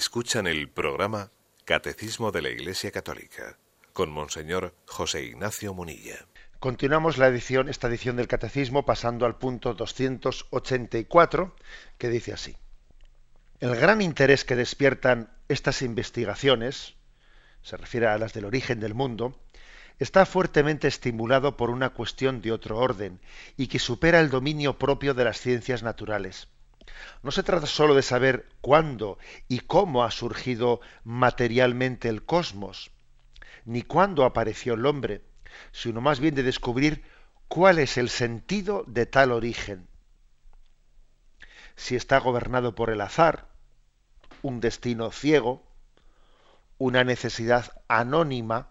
[0.05, 1.31] Escuchan el programa
[1.63, 3.57] Catecismo de la Iglesia Católica
[3.93, 6.25] con Monseñor José Ignacio Munilla.
[6.59, 11.55] Continuamos la edición, esta edición del Catecismo pasando al punto 284
[11.97, 12.57] que dice así.
[13.61, 16.95] El gran interés que despiertan estas investigaciones,
[17.61, 19.39] se refiere a las del origen del mundo,
[19.99, 23.21] está fuertemente estimulado por una cuestión de otro orden
[23.55, 26.49] y que supera el dominio propio de las ciencias naturales.
[27.21, 29.17] No se trata sólo de saber cuándo
[29.47, 32.91] y cómo ha surgido materialmente el cosmos,
[33.65, 35.23] ni cuándo apareció el hombre,
[35.71, 37.03] sino más bien de descubrir
[37.47, 39.87] cuál es el sentido de tal origen.
[41.75, 43.47] Si está gobernado por el azar,
[44.41, 45.63] un destino ciego,
[46.77, 48.69] una necesidad anónima,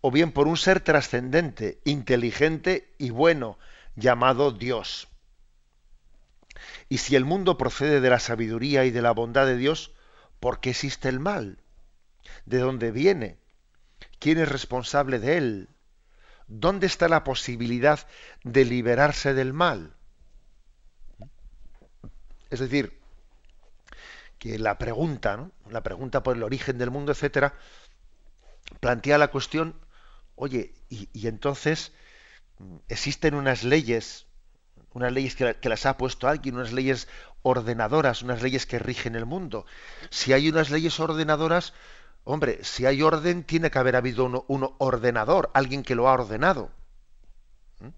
[0.00, 3.58] o bien por un ser trascendente, inteligente y bueno,
[3.96, 5.09] llamado Dios.
[6.88, 9.92] Y si el mundo procede de la sabiduría y de la bondad de Dios,
[10.40, 11.58] ¿por qué existe el mal?
[12.46, 13.38] ¿De dónde viene?
[14.18, 15.68] ¿Quién es responsable de él?
[16.46, 18.06] ¿Dónde está la posibilidad
[18.44, 19.94] de liberarse del mal?
[22.50, 23.00] Es decir,
[24.38, 25.52] que la pregunta, ¿no?
[25.70, 27.54] la pregunta por el origen del mundo, etcétera,
[28.80, 29.76] plantea la cuestión,
[30.34, 31.92] oye, y, entonces
[32.88, 34.26] existen unas leyes,
[34.92, 37.08] unas leyes que, las ha puesto alguien, unas leyes
[37.42, 39.66] ordenadoras, unas leyes que rigen el mundo.
[40.10, 41.72] Si hay unas leyes ordenadoras,
[42.24, 46.70] Hombre, si hay orden, tiene que haber habido un ordenador, alguien que lo ha ordenado.
[47.80, 47.88] ¿Mm?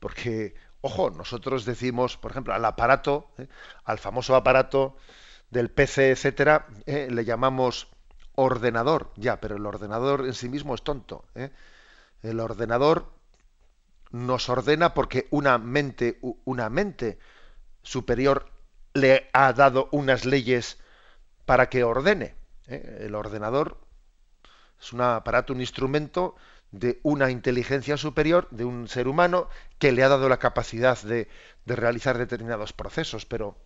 [0.00, 3.48] Porque, ojo, nosotros decimos, por ejemplo, al aparato, ¿eh?
[3.84, 4.96] al famoso aparato
[5.50, 7.08] del PC, etcétera, ¿eh?
[7.10, 7.88] le llamamos
[8.34, 11.24] ordenador, ya, pero el ordenador en sí mismo es tonto.
[11.34, 11.50] ¿eh?
[12.22, 13.10] El ordenador
[14.10, 17.18] nos ordena porque una mente, una mente
[17.82, 18.50] superior
[18.94, 20.78] le ha dado unas leyes
[21.44, 22.34] para que ordene.
[22.66, 23.04] ¿eh?
[23.06, 23.78] El ordenador
[24.80, 26.36] es un aparato, un instrumento
[26.70, 29.48] de una inteligencia superior, de un ser humano,
[29.78, 31.28] que le ha dado la capacidad de,
[31.66, 33.56] realizar determinados procesos, pero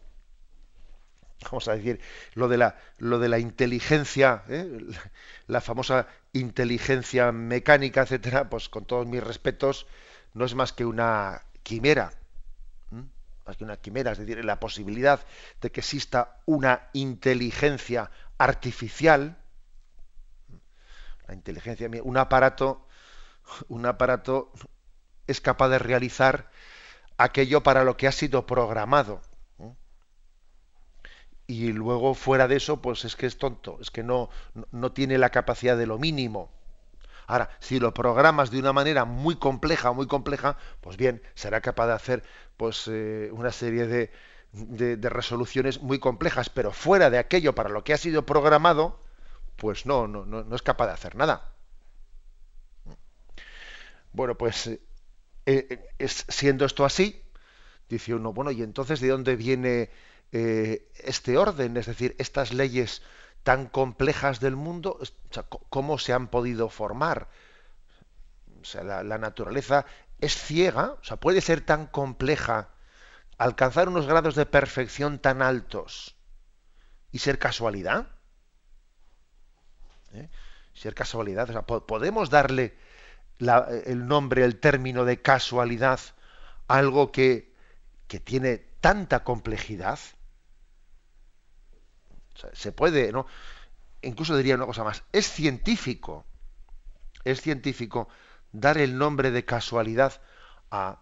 [1.44, 2.00] vamos a decir,
[2.34, 4.78] lo de la, lo de la inteligencia, ¿eh?
[5.46, 9.86] la famosa inteligencia mecánica, etcétera, pues con todos mis respetos,
[10.34, 12.12] no es más que una quimera,
[13.46, 15.20] más que una quimera, es decir, la posibilidad
[15.60, 19.36] de que exista una inteligencia artificial,
[21.26, 22.86] la inteligencia, un aparato,
[23.68, 24.52] un aparato
[25.26, 26.50] es capaz de realizar
[27.16, 29.20] aquello para lo que ha sido programado.
[31.46, 34.30] Y luego fuera de eso, pues es que es tonto, es que no,
[34.70, 36.50] no tiene la capacidad de lo mínimo.
[37.26, 41.86] Ahora, si lo programas de una manera muy compleja, muy compleja, pues bien, será capaz
[41.86, 42.22] de hacer
[42.56, 44.10] pues eh, una serie de,
[44.52, 49.00] de, resoluciones muy complejas, pero fuera de aquello para lo que ha sido programado,
[49.56, 51.54] pues no, no, no, es capaz de hacer nada.
[54.12, 54.80] Bueno, pues eh,
[55.46, 57.22] eh, siendo esto así,
[57.88, 59.90] dice uno, bueno, ¿y entonces de dónde viene
[60.32, 61.76] este orden?
[61.76, 63.02] Es decir, estas leyes
[63.42, 64.98] tan complejas del mundo,
[65.68, 67.28] ¿cómo se han podido formar?
[68.74, 69.86] La naturaleza
[70.20, 72.68] es ciega, o sea, puede ser tan compleja
[73.38, 76.14] alcanzar unos grados de perfección tan altos
[77.10, 78.06] y ser casualidad?
[80.12, 80.28] ¿Eh?
[80.74, 81.50] Ser casualidad.
[81.50, 82.76] O sea, ¿Podemos darle
[83.86, 86.00] el nombre, el término de casualidad
[86.68, 87.52] a algo que,
[88.06, 89.98] que tiene tanta complejidad?
[92.52, 93.26] Se puede, ¿no?
[94.02, 95.04] Incluso diría una cosa más.
[95.12, 96.24] Es científico.
[97.24, 98.08] Es científico
[98.52, 100.20] dar el nombre de casualidad
[100.70, 101.00] a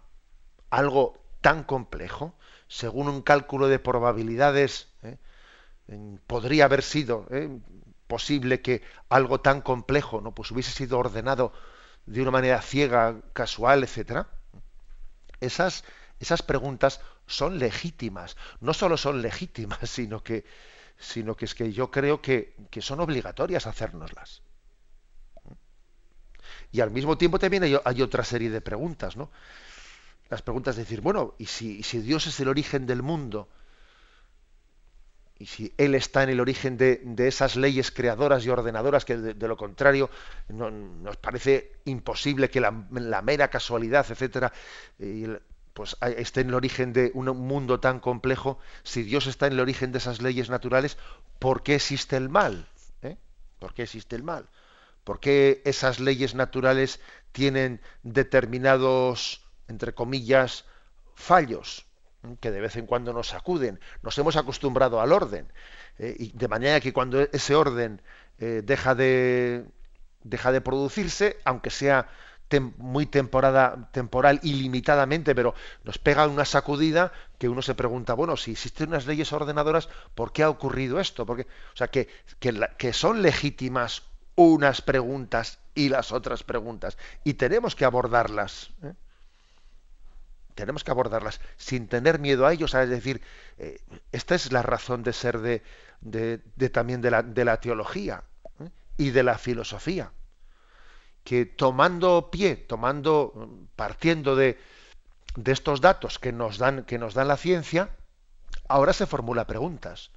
[0.69, 2.35] algo tan complejo,
[2.67, 5.17] según un cálculo de probabilidades, ¿eh?
[6.27, 7.49] podría haber sido ¿eh?
[8.07, 11.51] posible que algo tan complejo no pues hubiese sido ordenado
[12.05, 14.27] de una manera ciega, casual, etcétera.
[15.39, 15.83] Esas,
[16.19, 18.37] esas preguntas son legítimas.
[18.59, 20.45] No solo son legítimas, sino que,
[21.01, 24.43] sino que es que yo creo que, que son obligatorias hacérnoslas.
[26.71, 29.29] Y al mismo tiempo también hay, otra serie de preguntas, ¿no?
[30.29, 33.49] las preguntas de decir, bueno, ¿y si, Dios es el origen del mundo?
[35.37, 39.47] Y si Él está en el origen de, esas leyes creadoras y ordenadoras, que de,
[39.47, 40.09] lo contrario
[40.47, 44.53] nos parece imposible que la, mera casualidad, etcétera,
[45.73, 49.59] pues esté en el origen de un mundo tan complejo, si Dios está en el
[49.59, 50.97] origen de esas leyes naturales,
[51.39, 52.67] ¿por qué existe el mal?
[53.01, 53.17] ¿Eh?
[53.59, 54.49] ¿Por qué existe el mal?
[55.03, 56.99] ¿Por qué esas leyes naturales
[57.31, 59.41] tienen determinados
[59.71, 60.65] entre comillas,
[61.15, 61.87] fallos.
[62.39, 63.79] que de vez en cuando nos sacuden.
[64.03, 65.51] Nos hemos acostumbrado al orden.
[65.97, 66.15] ¿eh?
[66.19, 68.01] y de manera que cuando ese orden
[68.37, 69.65] eh, deja, de,
[70.23, 72.09] deja de producirse, aunque sea
[72.59, 78.51] muy temporada, temporal ilimitadamente, pero nos pega una sacudida que uno se pregunta, bueno, si
[78.51, 81.25] existen unas leyes ordenadoras, ¿por qué ha ocurrido esto?
[81.25, 82.07] Porque, o sea, que,
[82.39, 84.03] que, son legítimas
[84.35, 88.71] unas preguntas y las otras preguntas, y tenemos que abordarlas.
[88.83, 88.93] ¿eh?
[90.55, 93.21] tenemos que abordarlas sin tener miedo a ellos, es decir,
[93.57, 93.79] eh,
[94.11, 95.63] esta es la razón de ser de,
[96.01, 98.23] de, también de la, de la teología
[98.59, 98.69] ¿eh?
[98.97, 100.11] y de la filosofía,
[101.23, 104.57] que tomando pie, tomando, partiendo de,
[105.35, 107.89] de estos datos que nos dan, que nos dan la ciencia,
[108.67, 110.11] ahora se formula preguntas.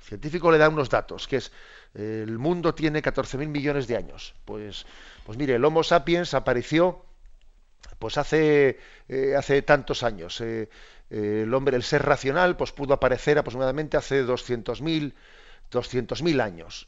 [0.00, 1.52] El científico le da unos datos, que es
[1.94, 4.34] el mundo tiene 14.000 millones de años.
[4.44, 4.86] Pues,
[5.24, 7.04] pues mire, el Homo sapiens apareció
[7.98, 10.40] pues hace, eh, hace tantos años.
[10.40, 10.68] Eh,
[11.10, 15.14] eh, el hombre, el ser racional, pues pudo aparecer aproximadamente hace 200.000
[15.72, 16.86] 200.000 años.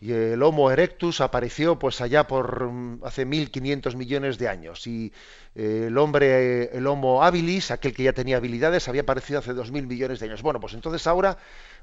[0.00, 4.86] Y el Homo erectus apareció pues allá por mm, hace 1.500 millones de años.
[4.86, 5.12] Y
[5.54, 10.18] el hombre, el Homo habilis, aquel que ya tenía habilidades, había aparecido hace 2.000 millones
[10.18, 10.40] de años.
[10.40, 11.36] Bueno, pues entonces ahora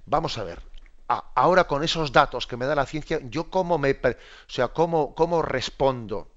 [0.07, 0.61] vamos a ver.
[1.07, 4.15] ahora con esos datos que me da la ciencia, yo cómo me, o
[4.47, 6.31] sea, cómo, cómo respondo.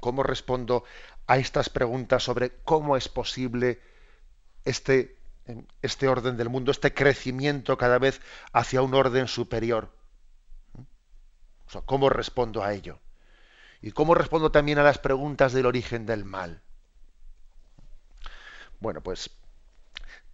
[0.00, 0.84] ¿Cómo respondo
[1.26, 3.80] a estas preguntas sobre cómo es posible
[4.64, 5.16] este,
[5.82, 8.20] este orden del mundo, este crecimiento cada vez
[8.52, 9.90] hacia un orden superior?
[11.82, 12.98] ¿Cómo respondo a ello?
[13.82, 16.62] ¿Y cómo respondo también a las preguntas del origen del mal?
[18.80, 19.30] Bueno, pues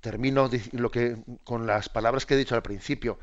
[0.01, 3.19] termino lo que, con las palabras que he dicho al principio.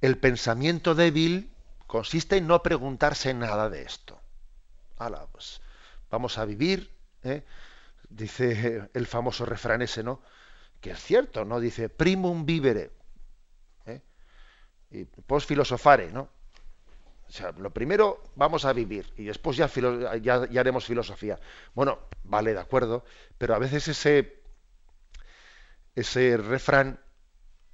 [0.00, 1.52] El pensamiento débil
[1.86, 4.20] consiste en no preguntarse nada de esto.
[5.32, 5.62] Pues,
[6.10, 6.90] vamos a vivir,
[7.22, 7.42] ¿eh?
[8.10, 10.20] dice el famoso refrán ese, ¿no?
[10.80, 11.58] Que es cierto, ¿no?
[11.58, 12.92] Dice primum vivere,
[13.86, 14.02] ¿eh?
[14.90, 16.28] y post filosofare, ¿no?
[17.58, 19.70] Lo primero vamos a vivir y después ya,
[20.60, 21.38] haremos filosofía.
[21.74, 23.04] Bueno, vale, de acuerdo,
[23.38, 24.42] pero a veces ese,
[25.94, 26.98] ese refrán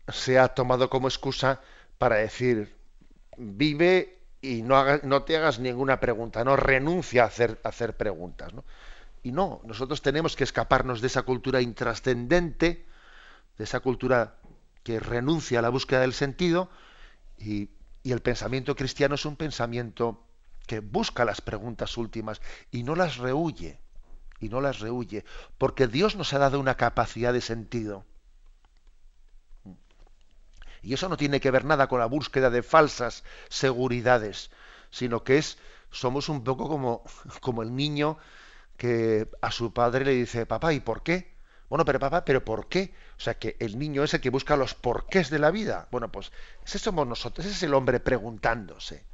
[0.08, 1.60] se ha tomado como excusa
[1.98, 2.76] para decir
[3.38, 8.52] vive y no, te hagas ninguna pregunta, no renuncia a hacer, hacer preguntas.
[9.22, 12.86] Y no, nosotros tenemos que escaparnos de esa cultura intrascendente,
[13.58, 14.36] de esa cultura
[14.84, 16.70] que renuncia a la búsqueda del sentido,
[17.38, 17.70] y,
[18.06, 20.22] y el pensamiento cristiano es un pensamiento
[20.68, 22.40] que busca las preguntas últimas
[22.70, 23.80] y no las rehuye,
[24.38, 25.24] y no las rehuye,
[25.58, 28.06] porque Dios nos ha dado una capacidad de sentido
[30.82, 34.52] y eso no tiene que ver nada con la búsqueda de falsas seguridades,
[34.90, 35.58] sino que es,
[35.90, 37.02] somos un poco como,
[37.40, 38.18] como el niño
[38.76, 41.34] que a su padre le dice, papá, ¿y por qué?
[41.68, 42.94] Bueno, pero papá, ¿pero por qué?
[43.18, 45.88] O sea, que el niño es el que busca los porqués de la vida.
[45.90, 46.32] Bueno, pues
[46.64, 49.04] ese somos nosotros, ese es el hombre preguntándose.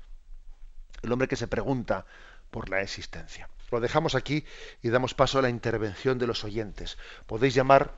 [1.02, 2.04] El hombre que se pregunta
[2.50, 3.48] por la existencia.
[3.70, 4.44] Lo dejamos aquí
[4.82, 6.98] y damos paso a la intervención de los oyentes.
[7.26, 7.92] Podéis llamar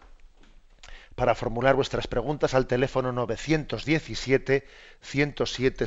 [1.15, 4.67] para formular vuestras preguntas al teléfono 917
[5.01, 5.87] 107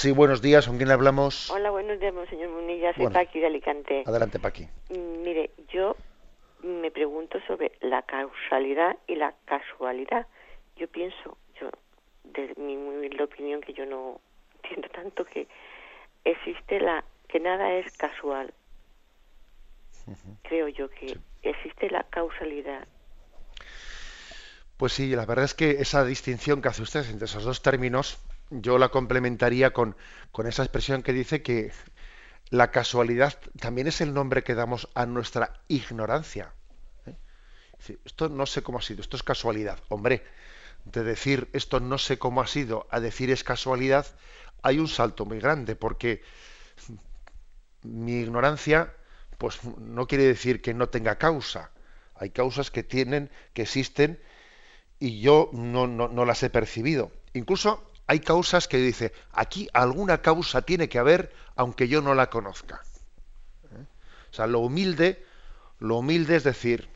[0.00, 1.50] Sí, buenos días, ¿con quién hablamos?
[1.50, 4.02] Hola, buenos días, señor Munilla, soy Paqui de Alicante.
[4.06, 4.66] Adelante, Paqui.
[4.88, 5.94] Mm, mire, yo
[6.62, 10.26] me pregunto sobre la causalidad y la casualidad.
[10.76, 11.68] Yo pienso, yo,
[12.24, 14.22] de mi humilde opinión, que yo no
[14.62, 15.48] entiendo tanto que
[16.24, 18.54] existe la que nada es casual
[20.42, 22.86] creo yo que existe la causalidad.
[24.76, 28.18] Pues sí, la verdad es que esa distinción que hace usted entre esos dos términos,
[28.50, 29.96] yo la complementaría con,
[30.32, 31.72] con esa expresión que dice que
[32.50, 36.52] la casualidad también es el nombre que damos a nuestra ignorancia.
[37.06, 37.16] ¿eh?
[38.04, 39.78] Esto no sé cómo ha sido, esto es casualidad.
[39.88, 40.24] Hombre,
[40.84, 44.06] de decir esto no sé cómo ha sido a decir es casualidad,
[44.62, 46.22] hay un salto muy grande, porque
[47.82, 48.94] mi ignorancia,
[49.38, 51.70] pues no quiere decir que no tenga causa.
[52.14, 54.20] Hay causas que tienen, que existen,
[54.98, 57.10] y yo no, no, no las he percibido.
[57.32, 62.28] Incluso hay causas que dice, aquí alguna causa tiene que haber, aunque yo no la
[62.28, 62.82] conozca.
[63.70, 63.84] ¿Eh?
[64.32, 65.24] O sea, lo humilde,
[65.78, 66.88] lo humilde es decir,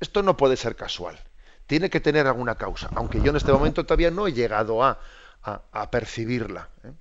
[0.00, 1.18] esto no puede ser casual,
[1.66, 5.00] tiene que tener alguna causa, aunque yo en este momento todavía no he llegado a,
[5.42, 6.68] a, percibirla.
[6.84, 6.92] ¿eh?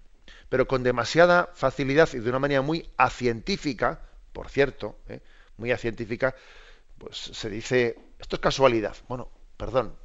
[0.47, 3.99] Pero con demasiada facilidad y de una manera muy acientífica,
[4.31, 5.19] por cierto, ¿eh?
[5.57, 6.33] muy acientífica,
[6.97, 8.95] pues se dice, esto es casualidad.
[9.09, 9.95] Bueno, perdón,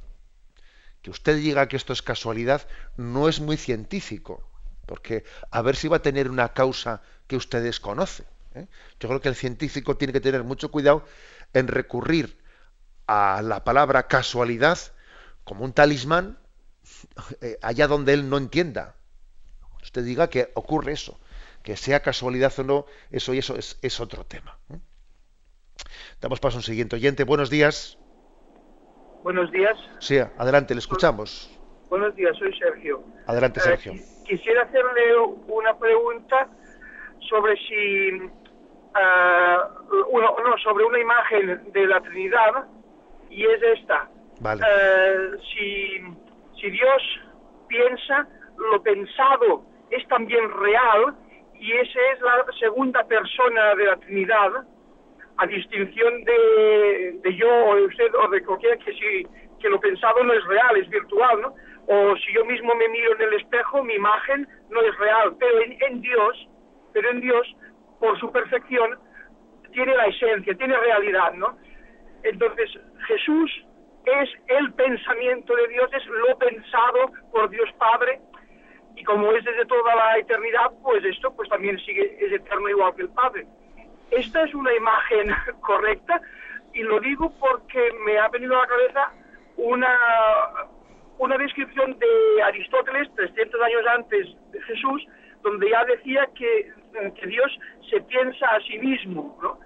[1.05, 4.41] que usted diga que esto es casualidad no es muy científico,
[4.87, 8.23] porque a ver si va a tener una causa que usted desconoce.
[8.55, 8.65] ¿eh?
[8.99, 11.05] Yo creo que el científico tiene que tener mucho cuidado
[11.53, 12.41] en recurrir
[13.05, 14.79] a la palabra casualidad
[15.43, 16.39] como un talismán
[17.41, 18.95] eh, allá donde él no entienda.
[19.83, 21.19] Usted diga que ocurre eso,
[21.61, 24.57] que sea casualidad o no, eso y eso es, otro tema.
[24.73, 24.79] ¿eh?
[26.19, 27.25] Damos paso a un siguiente oyente.
[27.25, 27.99] Buenos días.
[29.25, 29.75] Buenos días.
[29.97, 31.49] Sí, adelante, le escuchamos.
[31.89, 33.03] Buenos días, soy Sergio.
[33.25, 33.93] Adelante, Sergio.
[33.93, 35.17] Eh, quisiera hacerle
[35.47, 36.47] una pregunta
[37.27, 38.27] sobre si, uh,
[40.11, 42.67] uno, no, sobre una imagen de la Trinidad
[43.31, 44.07] y es esta.
[44.41, 44.61] Vale.
[44.61, 46.01] Uh, si,
[46.61, 47.01] si Dios
[47.67, 48.27] piensa,
[48.59, 51.15] lo pensado es también real
[51.55, 54.51] y esa es la segunda persona de la Trinidad
[55.37, 59.27] a distinción de, de, yo o de usted o de cualquiera que si
[59.59, 61.55] que lo pensado no es real, es virtual, ¿no?
[61.87, 65.61] O si yo mismo me miro en el espejo, mi imagen no es real, pero
[65.61, 66.47] en, en Dios,
[66.93, 67.47] pero en Dios,
[67.99, 68.99] por su perfección,
[69.71, 71.57] tiene la esencia, tiene realidad, ¿no?
[72.23, 72.69] Entonces,
[73.07, 73.51] Jesús
[74.05, 78.19] es el pensamiento de Dios, es lo pensado por Dios Padre,
[78.95, 82.95] y como es desde toda la eternidad, pues esto pues también sigue, es eterno igual
[82.95, 83.45] que el Padre.
[84.11, 86.21] Esta es una imagen correcta
[86.73, 89.13] y lo digo porque me ha venido a la cabeza
[89.57, 89.97] una,
[91.17, 95.07] una descripción de Aristóteles 300 años antes de Jesús,
[95.41, 96.73] donde ya decía que,
[97.19, 97.51] que Dios
[97.89, 99.59] se piensa a sí mismo, ¿no?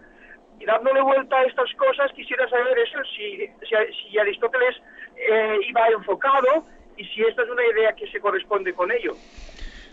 [0.59, 4.75] Y dándole vuelta a estas cosas, quisiera saber eso, si, si, si Aristóteles
[5.15, 6.65] eh, iba enfocado
[6.97, 9.13] y si esta es una idea que se corresponde con ello.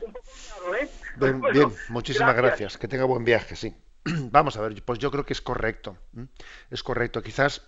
[0.02, 0.88] Un poco claro, ¿eh?
[1.16, 2.60] Bien, bueno, bien muchísimas gracias.
[2.60, 2.78] gracias.
[2.78, 3.74] Que tenga buen viaje, sí.
[4.30, 5.96] Vamos a ver, pues yo creo que es correcto.
[6.70, 7.22] Es correcto.
[7.22, 7.62] Quizás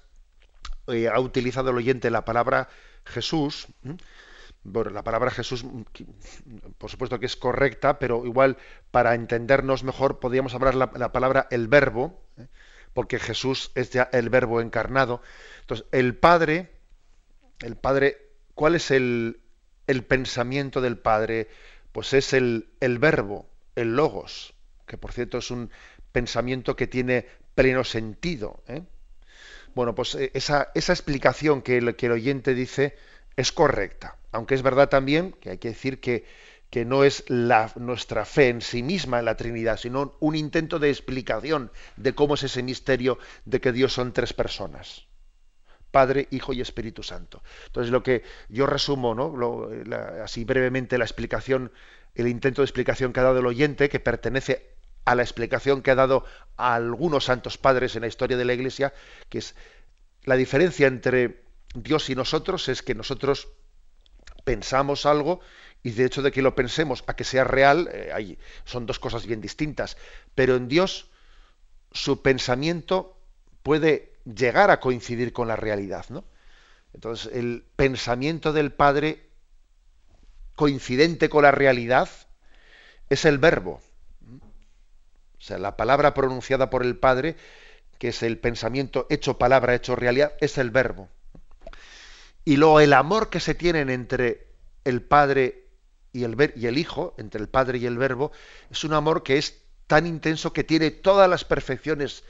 [0.87, 2.69] eh, ha utilizado el oyente la palabra
[3.05, 3.67] Jesús.
[4.63, 5.65] Bueno, la palabra Jesús,
[6.79, 8.57] por supuesto que es correcta, pero igual
[8.91, 12.47] para entendernos mejor podríamos hablar la, la palabra el verbo, ¿eh?
[12.93, 15.23] porque Jesús es ya el verbo encarnado.
[15.61, 16.71] Entonces, el Padre,
[17.61, 18.19] el Padre,
[18.55, 19.41] ¿cuál es el,
[19.87, 21.49] el pensamiento del Padre?
[21.93, 24.55] Pues es el, el verbo, el logos,
[24.87, 25.71] que por cierto es un
[26.19, 28.61] pensamiento que tiene pleno sentido.
[28.67, 28.83] ¿eh?
[29.77, 32.97] Bueno, pues eh, esa, esa explicación que el, que el, oyente dice
[33.37, 36.25] es correcta, aunque es verdad también que hay que decir que,
[36.71, 40.81] que no es la, nuestra fe en sí misma en la Trinidad, sino un intento
[40.81, 45.07] de explicación de cómo es ese misterio de que Dios son tres personas.
[45.93, 47.45] Padre, Hijo y Espíritu Santo.
[47.67, 49.37] Entonces, lo que yo resumo, ¿no?
[49.37, 49.71] Lo,
[50.25, 51.71] así brevemente, la explicación,
[52.17, 54.78] el intento de explicación que ha dado el oyente, que pertenece
[55.09, 56.27] a la explicación que ha dado
[56.59, 58.93] a algunos santos padres en la historia de la Iglesia,
[59.31, 59.55] que es
[60.25, 61.45] la diferencia entre
[61.75, 63.49] Dios y nosotros es que nosotros
[64.45, 65.41] pensamos algo
[65.83, 68.99] y de hecho de que lo pensemos a que sea real, eh, hay, son dos
[68.99, 69.97] cosas bien distintas.
[70.35, 71.09] Pero en Dios
[71.91, 73.19] su pensamiento
[73.63, 76.25] puede llegar a coincidir con la realidad, ¿no?
[76.93, 79.31] Entonces, el pensamiento del Padre
[80.55, 82.11] coincidente con la realidad
[83.09, 83.81] es el verbo.
[85.39, 87.37] O sea, la palabra pronunciada por el Padre,
[87.99, 91.09] que es el pensamiento hecho palabra, hecho realidad, es el verbo.
[92.45, 94.47] Y luego el amor que se tienen entre
[94.85, 95.67] el Padre
[96.13, 98.33] y el, y el Hijo, entre el Padre y el Verbo,
[98.71, 102.25] es un amor que es tan intenso que tiene todas las perfecciones,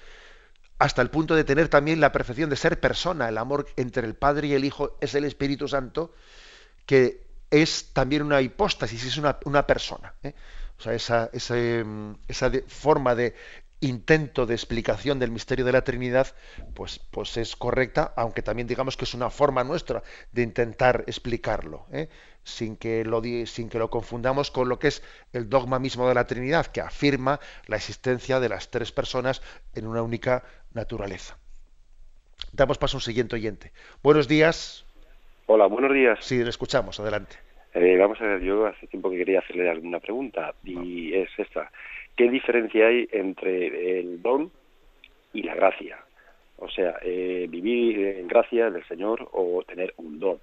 [0.78, 3.28] hasta el punto de tener también la perfección de ser persona.
[3.28, 6.12] El amor entre el Padre y el Hijo es el Espíritu Santo,
[6.86, 10.14] que es también una hipóstasis, es una, una persona.
[10.22, 10.34] ¿eh?
[10.78, 11.56] O sea, esa, esa,
[12.28, 13.34] esa de, forma de
[13.80, 16.34] intento de explicación del misterio de la Trinidad,
[16.74, 20.02] pues, pues es correcta, aunque también digamos que es una forma nuestra
[20.32, 22.08] de intentar explicarlo, ¿eh?
[22.42, 25.02] sin, que lo, sin que lo confundamos con lo que es
[25.32, 29.42] el dogma mismo de la Trinidad, que afirma la existencia de las tres personas
[29.74, 31.38] en una única naturaleza.
[32.52, 33.72] Damos paso a un siguiente oyente.
[34.02, 34.84] Buenos días.
[35.46, 36.18] Hola, buenos días.
[36.22, 37.47] Sí, le escuchamos, adelante.
[37.74, 41.70] Eh, vamos a ver, yo hace tiempo que quería hacerle alguna pregunta y es esta.
[42.16, 44.50] ¿Qué diferencia hay entre el don
[45.32, 45.98] y la gracia?
[46.56, 50.38] O sea, eh, vivir en gracia del Señor o tener un don.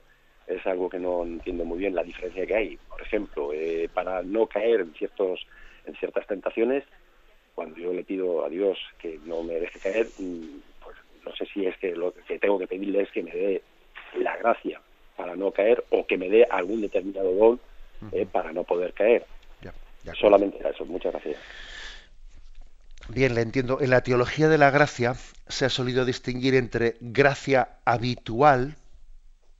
[0.47, 2.78] Es algo que no entiendo muy bien la diferencia que hay.
[2.88, 5.45] Por ejemplo, eh, para no caer en ciertos
[5.86, 6.84] en ciertas tentaciones,
[7.53, 10.95] cuando yo le pido a Dios que no me deje caer, mm, pues
[11.26, 13.61] no sé si es que lo que tengo que pedirle es que me dé
[14.17, 14.82] la gracia
[15.16, 17.59] para no caer o que me dé algún determinado don
[18.11, 19.26] eh, para no poder caer.
[20.20, 20.86] Solamente eso.
[20.86, 21.38] Muchas gracias.
[23.09, 23.80] Bien, le entiendo.
[23.82, 25.16] En la teología de la gracia
[25.47, 28.76] se ha solido distinguir entre gracia habitual,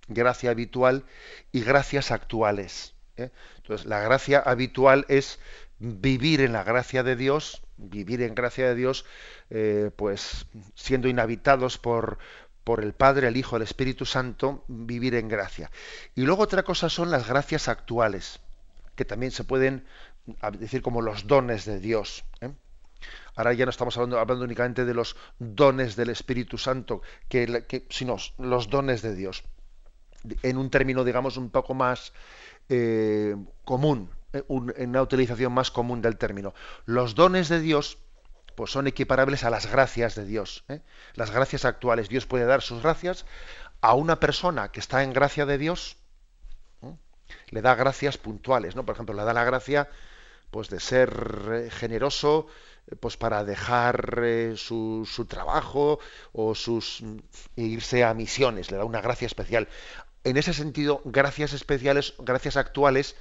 [0.08, 1.03] gracia habitual
[1.51, 2.95] y gracias actuales.
[3.18, 3.30] ¿eh?
[3.58, 5.39] Entonces, la gracia habitual es
[5.80, 9.06] vivir en la gracia de Dios, vivir en gracia de Dios,
[9.49, 12.18] eh, pues siendo inhabitados por,
[12.66, 15.72] por el Padre, el Hijo, el Espíritu Santo, vivir en gracia.
[16.16, 18.41] Y luego otra cosa son las gracias actuales,
[18.95, 19.86] que también se pueden
[20.59, 22.26] decir como los dones de Dios.
[22.41, 22.51] ¿eh?
[23.36, 28.70] Ahora ya no estamos hablando, únicamente de los dones del Espíritu Santo, que, sino los
[28.70, 29.43] dones de Dios.
[30.41, 32.13] En un término, digamos, un poco más
[32.68, 36.55] eh, común, eh, en una utilización más común del término.
[36.86, 37.99] Los dones de Dios
[38.56, 40.64] pues son equiparables a las gracias de Dios.
[41.14, 42.10] Las gracias actuales.
[42.10, 43.26] Dios puede dar sus gracias
[43.82, 45.97] a una persona que está en gracia de Dios,
[47.49, 48.86] le da gracias puntuales, ¿no?
[48.86, 49.89] Por ejemplo, le da la gracia
[50.51, 51.12] pues de ser
[51.51, 52.47] eh, generoso
[52.88, 55.99] eh, pues para dejar eh, su, su, trabajo
[56.34, 57.03] o sus
[57.56, 59.68] e irse a misiones, le da una gracia especial.
[60.24, 63.16] En ese sentido, gracias especiales, gracias actuales,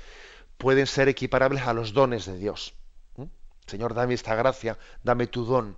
[0.59, 2.75] pueden ser equiparables a los dones de Dios.
[3.67, 5.77] Señor, dame esta gracia, dame tu don.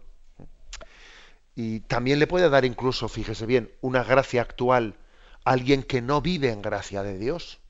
[1.54, 4.96] Y también le puede dar incluso, fíjese bien, una gracia actual
[5.44, 7.60] a alguien que no vive en gracia de Dios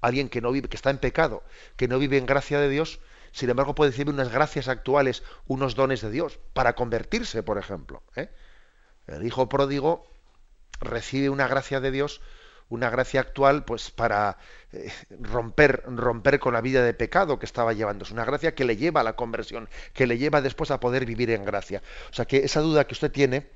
[0.00, 1.42] alguien que no vive, que está en pecado,
[1.76, 3.00] que no vive en gracia de Dios,
[3.32, 8.02] sin embargo puede recibir unas gracias actuales, unos dones de Dios, para convertirse, por ejemplo.
[8.16, 8.30] ¿eh?
[9.06, 10.10] El hijo pródigo
[10.80, 12.20] recibe una gracia de Dios,
[12.68, 14.38] una gracia actual, pues para
[14.72, 18.04] eh, romper, romper con la vida de pecado que estaba llevando.
[18.04, 21.06] Es una gracia que le lleva a la conversión, que le lleva después a poder
[21.06, 21.82] vivir en gracia.
[22.10, 23.48] O sea que esa duda que usted tiene,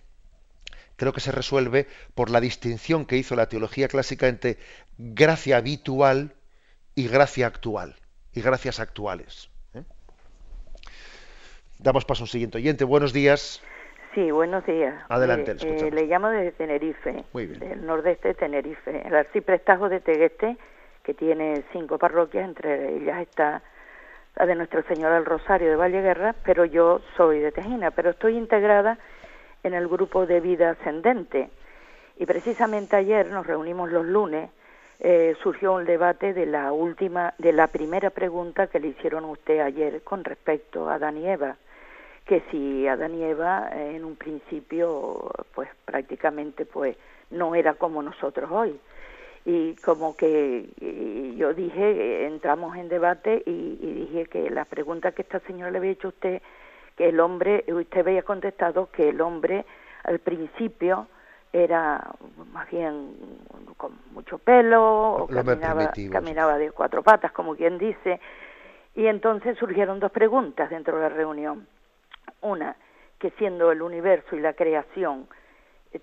[0.96, 4.58] creo que se resuelve por la distinción que hizo la teología clásica entre
[4.96, 6.34] gracia habitual
[6.94, 7.96] y gracia actual,
[8.32, 9.50] y gracias actuales.
[9.74, 9.82] ¿eh?
[11.78, 12.84] Damos paso a un siguiente oyente.
[12.84, 13.62] Buenos días.
[14.14, 14.94] Sí, buenos días.
[15.08, 20.58] Adelante, eh, le llamo desde Tenerife, del nordeste de Tenerife, el arciprestajo de Tegueste,
[21.02, 23.62] que tiene cinco parroquias, entre ellas está
[24.36, 28.36] la de Nuestro Señor del Rosario de Valleguerra, pero yo soy de Tejina, pero estoy
[28.36, 28.98] integrada
[29.62, 31.48] en el grupo de vida ascendente.
[32.18, 34.50] Y precisamente ayer nos reunimos los lunes,
[35.00, 39.28] eh, surgió un debate de la última, de la primera pregunta que le hicieron a
[39.28, 41.56] usted ayer con respecto a y Eva,
[42.25, 46.97] que si Adán y Eva eh, en un principio, pues prácticamente, pues
[47.31, 48.79] no era como nosotros hoy.
[49.45, 50.68] Y como que
[51.37, 55.79] yo dije, entramos en debate y, y dije que la pregunta que esta señora le
[55.79, 56.43] había hecho a usted
[56.97, 59.64] que el hombre, usted había contestado que el hombre
[60.05, 61.09] al principio
[61.53, 62.03] era
[62.53, 63.14] más bien
[63.77, 68.20] con mucho pelo, o caminaba, caminaba de cuatro patas, como quien dice,
[68.95, 71.66] y entonces surgieron dos preguntas dentro de la reunión.
[72.43, 72.76] Una,
[73.18, 75.28] que siendo el universo y la creación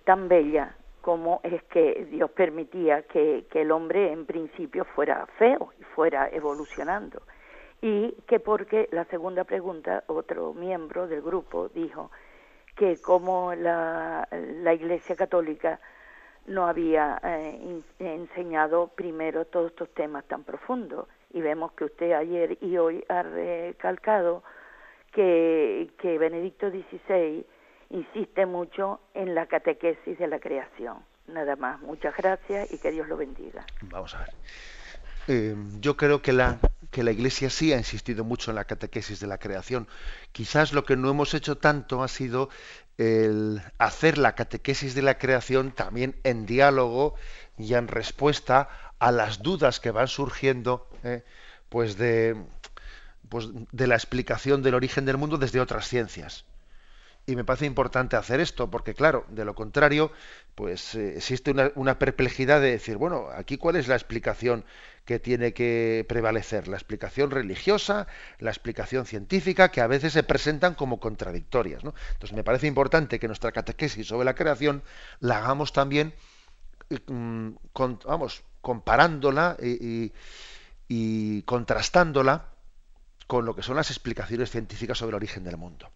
[0.03, 5.83] tan bella como es que Dios permitía que, el hombre en principio fuera feo y
[5.83, 7.21] fuera evolucionando
[7.81, 12.11] y que porque la segunda pregunta, otro miembro del grupo dijo
[12.75, 15.79] que como la, la Iglesia Católica
[16.47, 21.07] no había eh, enseñado primero todos estos temas tan profundos.
[21.31, 24.43] Y vemos que usted ayer y hoy ha recalcado
[25.11, 27.45] que, Benedicto XVI
[27.89, 30.97] insiste mucho en la catequesis de la creación.
[31.27, 33.65] Nada más, muchas gracias y que Dios lo bendiga.
[33.81, 34.29] Vamos a ver.
[35.27, 36.59] Eh, yo creo que la,
[36.91, 39.87] que la Iglesia sí ha insistido mucho en la catequesis de la creación.
[40.31, 42.49] Quizás lo que no hemos hecho tanto ha sido
[42.97, 47.15] el hacer la catequesis de la creación también en diálogo
[47.57, 51.23] y en respuesta a las dudas que van surgiendo eh,
[51.69, 52.35] pues de,
[53.29, 56.45] pues de la explicación del origen del mundo desde otras ciencias.
[57.29, 60.11] Y me parece importante hacer esto, porque claro, de lo contrario,
[60.55, 64.65] pues eh, existe una, perplejidad de decir, bueno, aquí cuál es la explicación
[65.05, 68.07] que tiene que prevalecer, la explicación religiosa,
[68.39, 71.83] la explicación científica, que a veces se presentan como contradictorias.
[71.83, 74.81] Entonces me parece importante que nuestra catequesis sobre la creación
[75.19, 76.15] la hagamos también,
[77.07, 77.49] mm,
[78.05, 79.55] vamos, comparándola
[80.87, 82.45] y contrastándola
[83.29, 85.87] con lo que son las explicaciones científicas sobre el origen del mundo.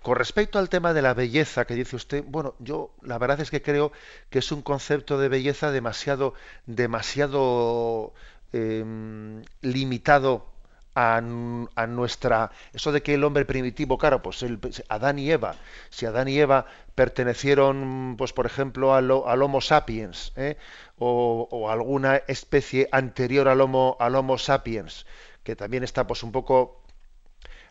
[0.00, 3.50] Con respecto al tema de la belleza que dice usted, bueno, yo la verdad es
[3.50, 3.92] que creo
[4.30, 6.32] que es un concepto de belleza demasiado,
[6.64, 8.14] demasiado
[8.54, 10.46] em, limitado
[10.94, 14.44] a, nuestra eso de que el hombre primitivo claro pues
[14.88, 15.54] Adán y Eva
[15.88, 20.56] si Adán y Eva pertenecieron pues por ejemplo al, Homo sapiens ¿eh?
[20.98, 25.06] o, alguna especie anterior al Homo sapiens
[25.42, 26.80] que también está pues un poco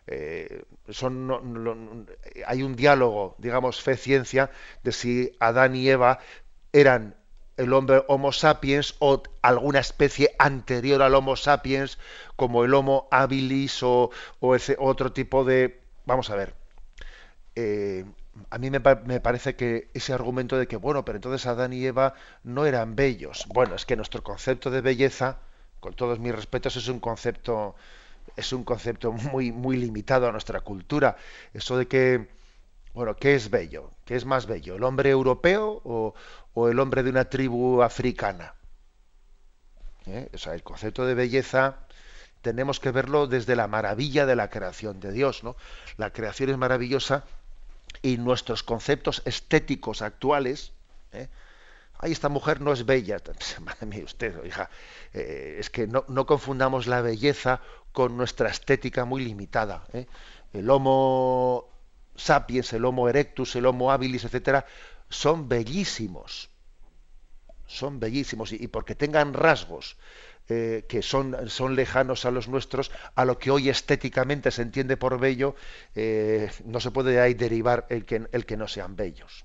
[0.06, 2.06] eh, son,
[2.46, 4.50] hay un diálogo, digamos, fe-ciencia,
[4.82, 6.18] de si Adán y Eva
[6.72, 7.14] eran
[7.56, 11.98] el hombre Homo sapiens o alguna especie anterior al Homo sapiens,
[12.36, 14.10] como el Homo habilis o,
[14.56, 15.80] ese otro tipo de...
[16.06, 16.54] Vamos a ver.
[17.54, 18.04] Eh,
[18.48, 21.84] a mí me, me, parece que ese argumento de que, bueno, pero entonces Adán y
[21.84, 23.44] Eva no eran bellos.
[23.48, 25.38] Bueno, es que nuestro concepto de belleza,
[25.80, 27.74] con todos mis respetos, es un concepto
[28.36, 31.16] es un concepto muy, muy limitado a nuestra cultura.
[31.54, 32.28] Eso de que,
[32.94, 33.90] bueno, ¿qué es bello?
[34.04, 34.76] ¿Qué es más bello?
[34.76, 36.14] ¿El hombre europeo o,
[36.68, 38.54] el hombre de una tribu africana?
[40.06, 40.28] ¿Eh?
[40.34, 41.78] O sea, el concepto de belleza
[42.42, 45.56] tenemos que verlo desde la maravilla de la creación de Dios, ¿no?
[45.98, 47.24] La creación es maravillosa
[48.00, 50.72] y nuestros conceptos estéticos actuales,
[51.12, 51.28] ¿eh?
[52.00, 53.18] Ay, esta mujer no es bella.
[53.60, 54.70] Madre mía, usted, hija,
[55.12, 57.60] eh, es que no, confundamos la belleza
[57.92, 59.84] con nuestra estética muy limitada.
[59.92, 60.06] ¿eh?
[60.52, 61.68] El Homo
[62.16, 64.66] sapiens, el Homo erectus, el Homo habilis, etcétera,
[65.08, 66.50] son bellísimos.
[67.66, 69.96] Son bellísimos y, porque tengan rasgos
[70.48, 74.96] eh, que son, son, lejanos a los nuestros, a lo que hoy estéticamente se entiende
[74.96, 75.54] por bello,
[76.64, 79.44] no se puede ahí derivar el que, el que no sean bellos.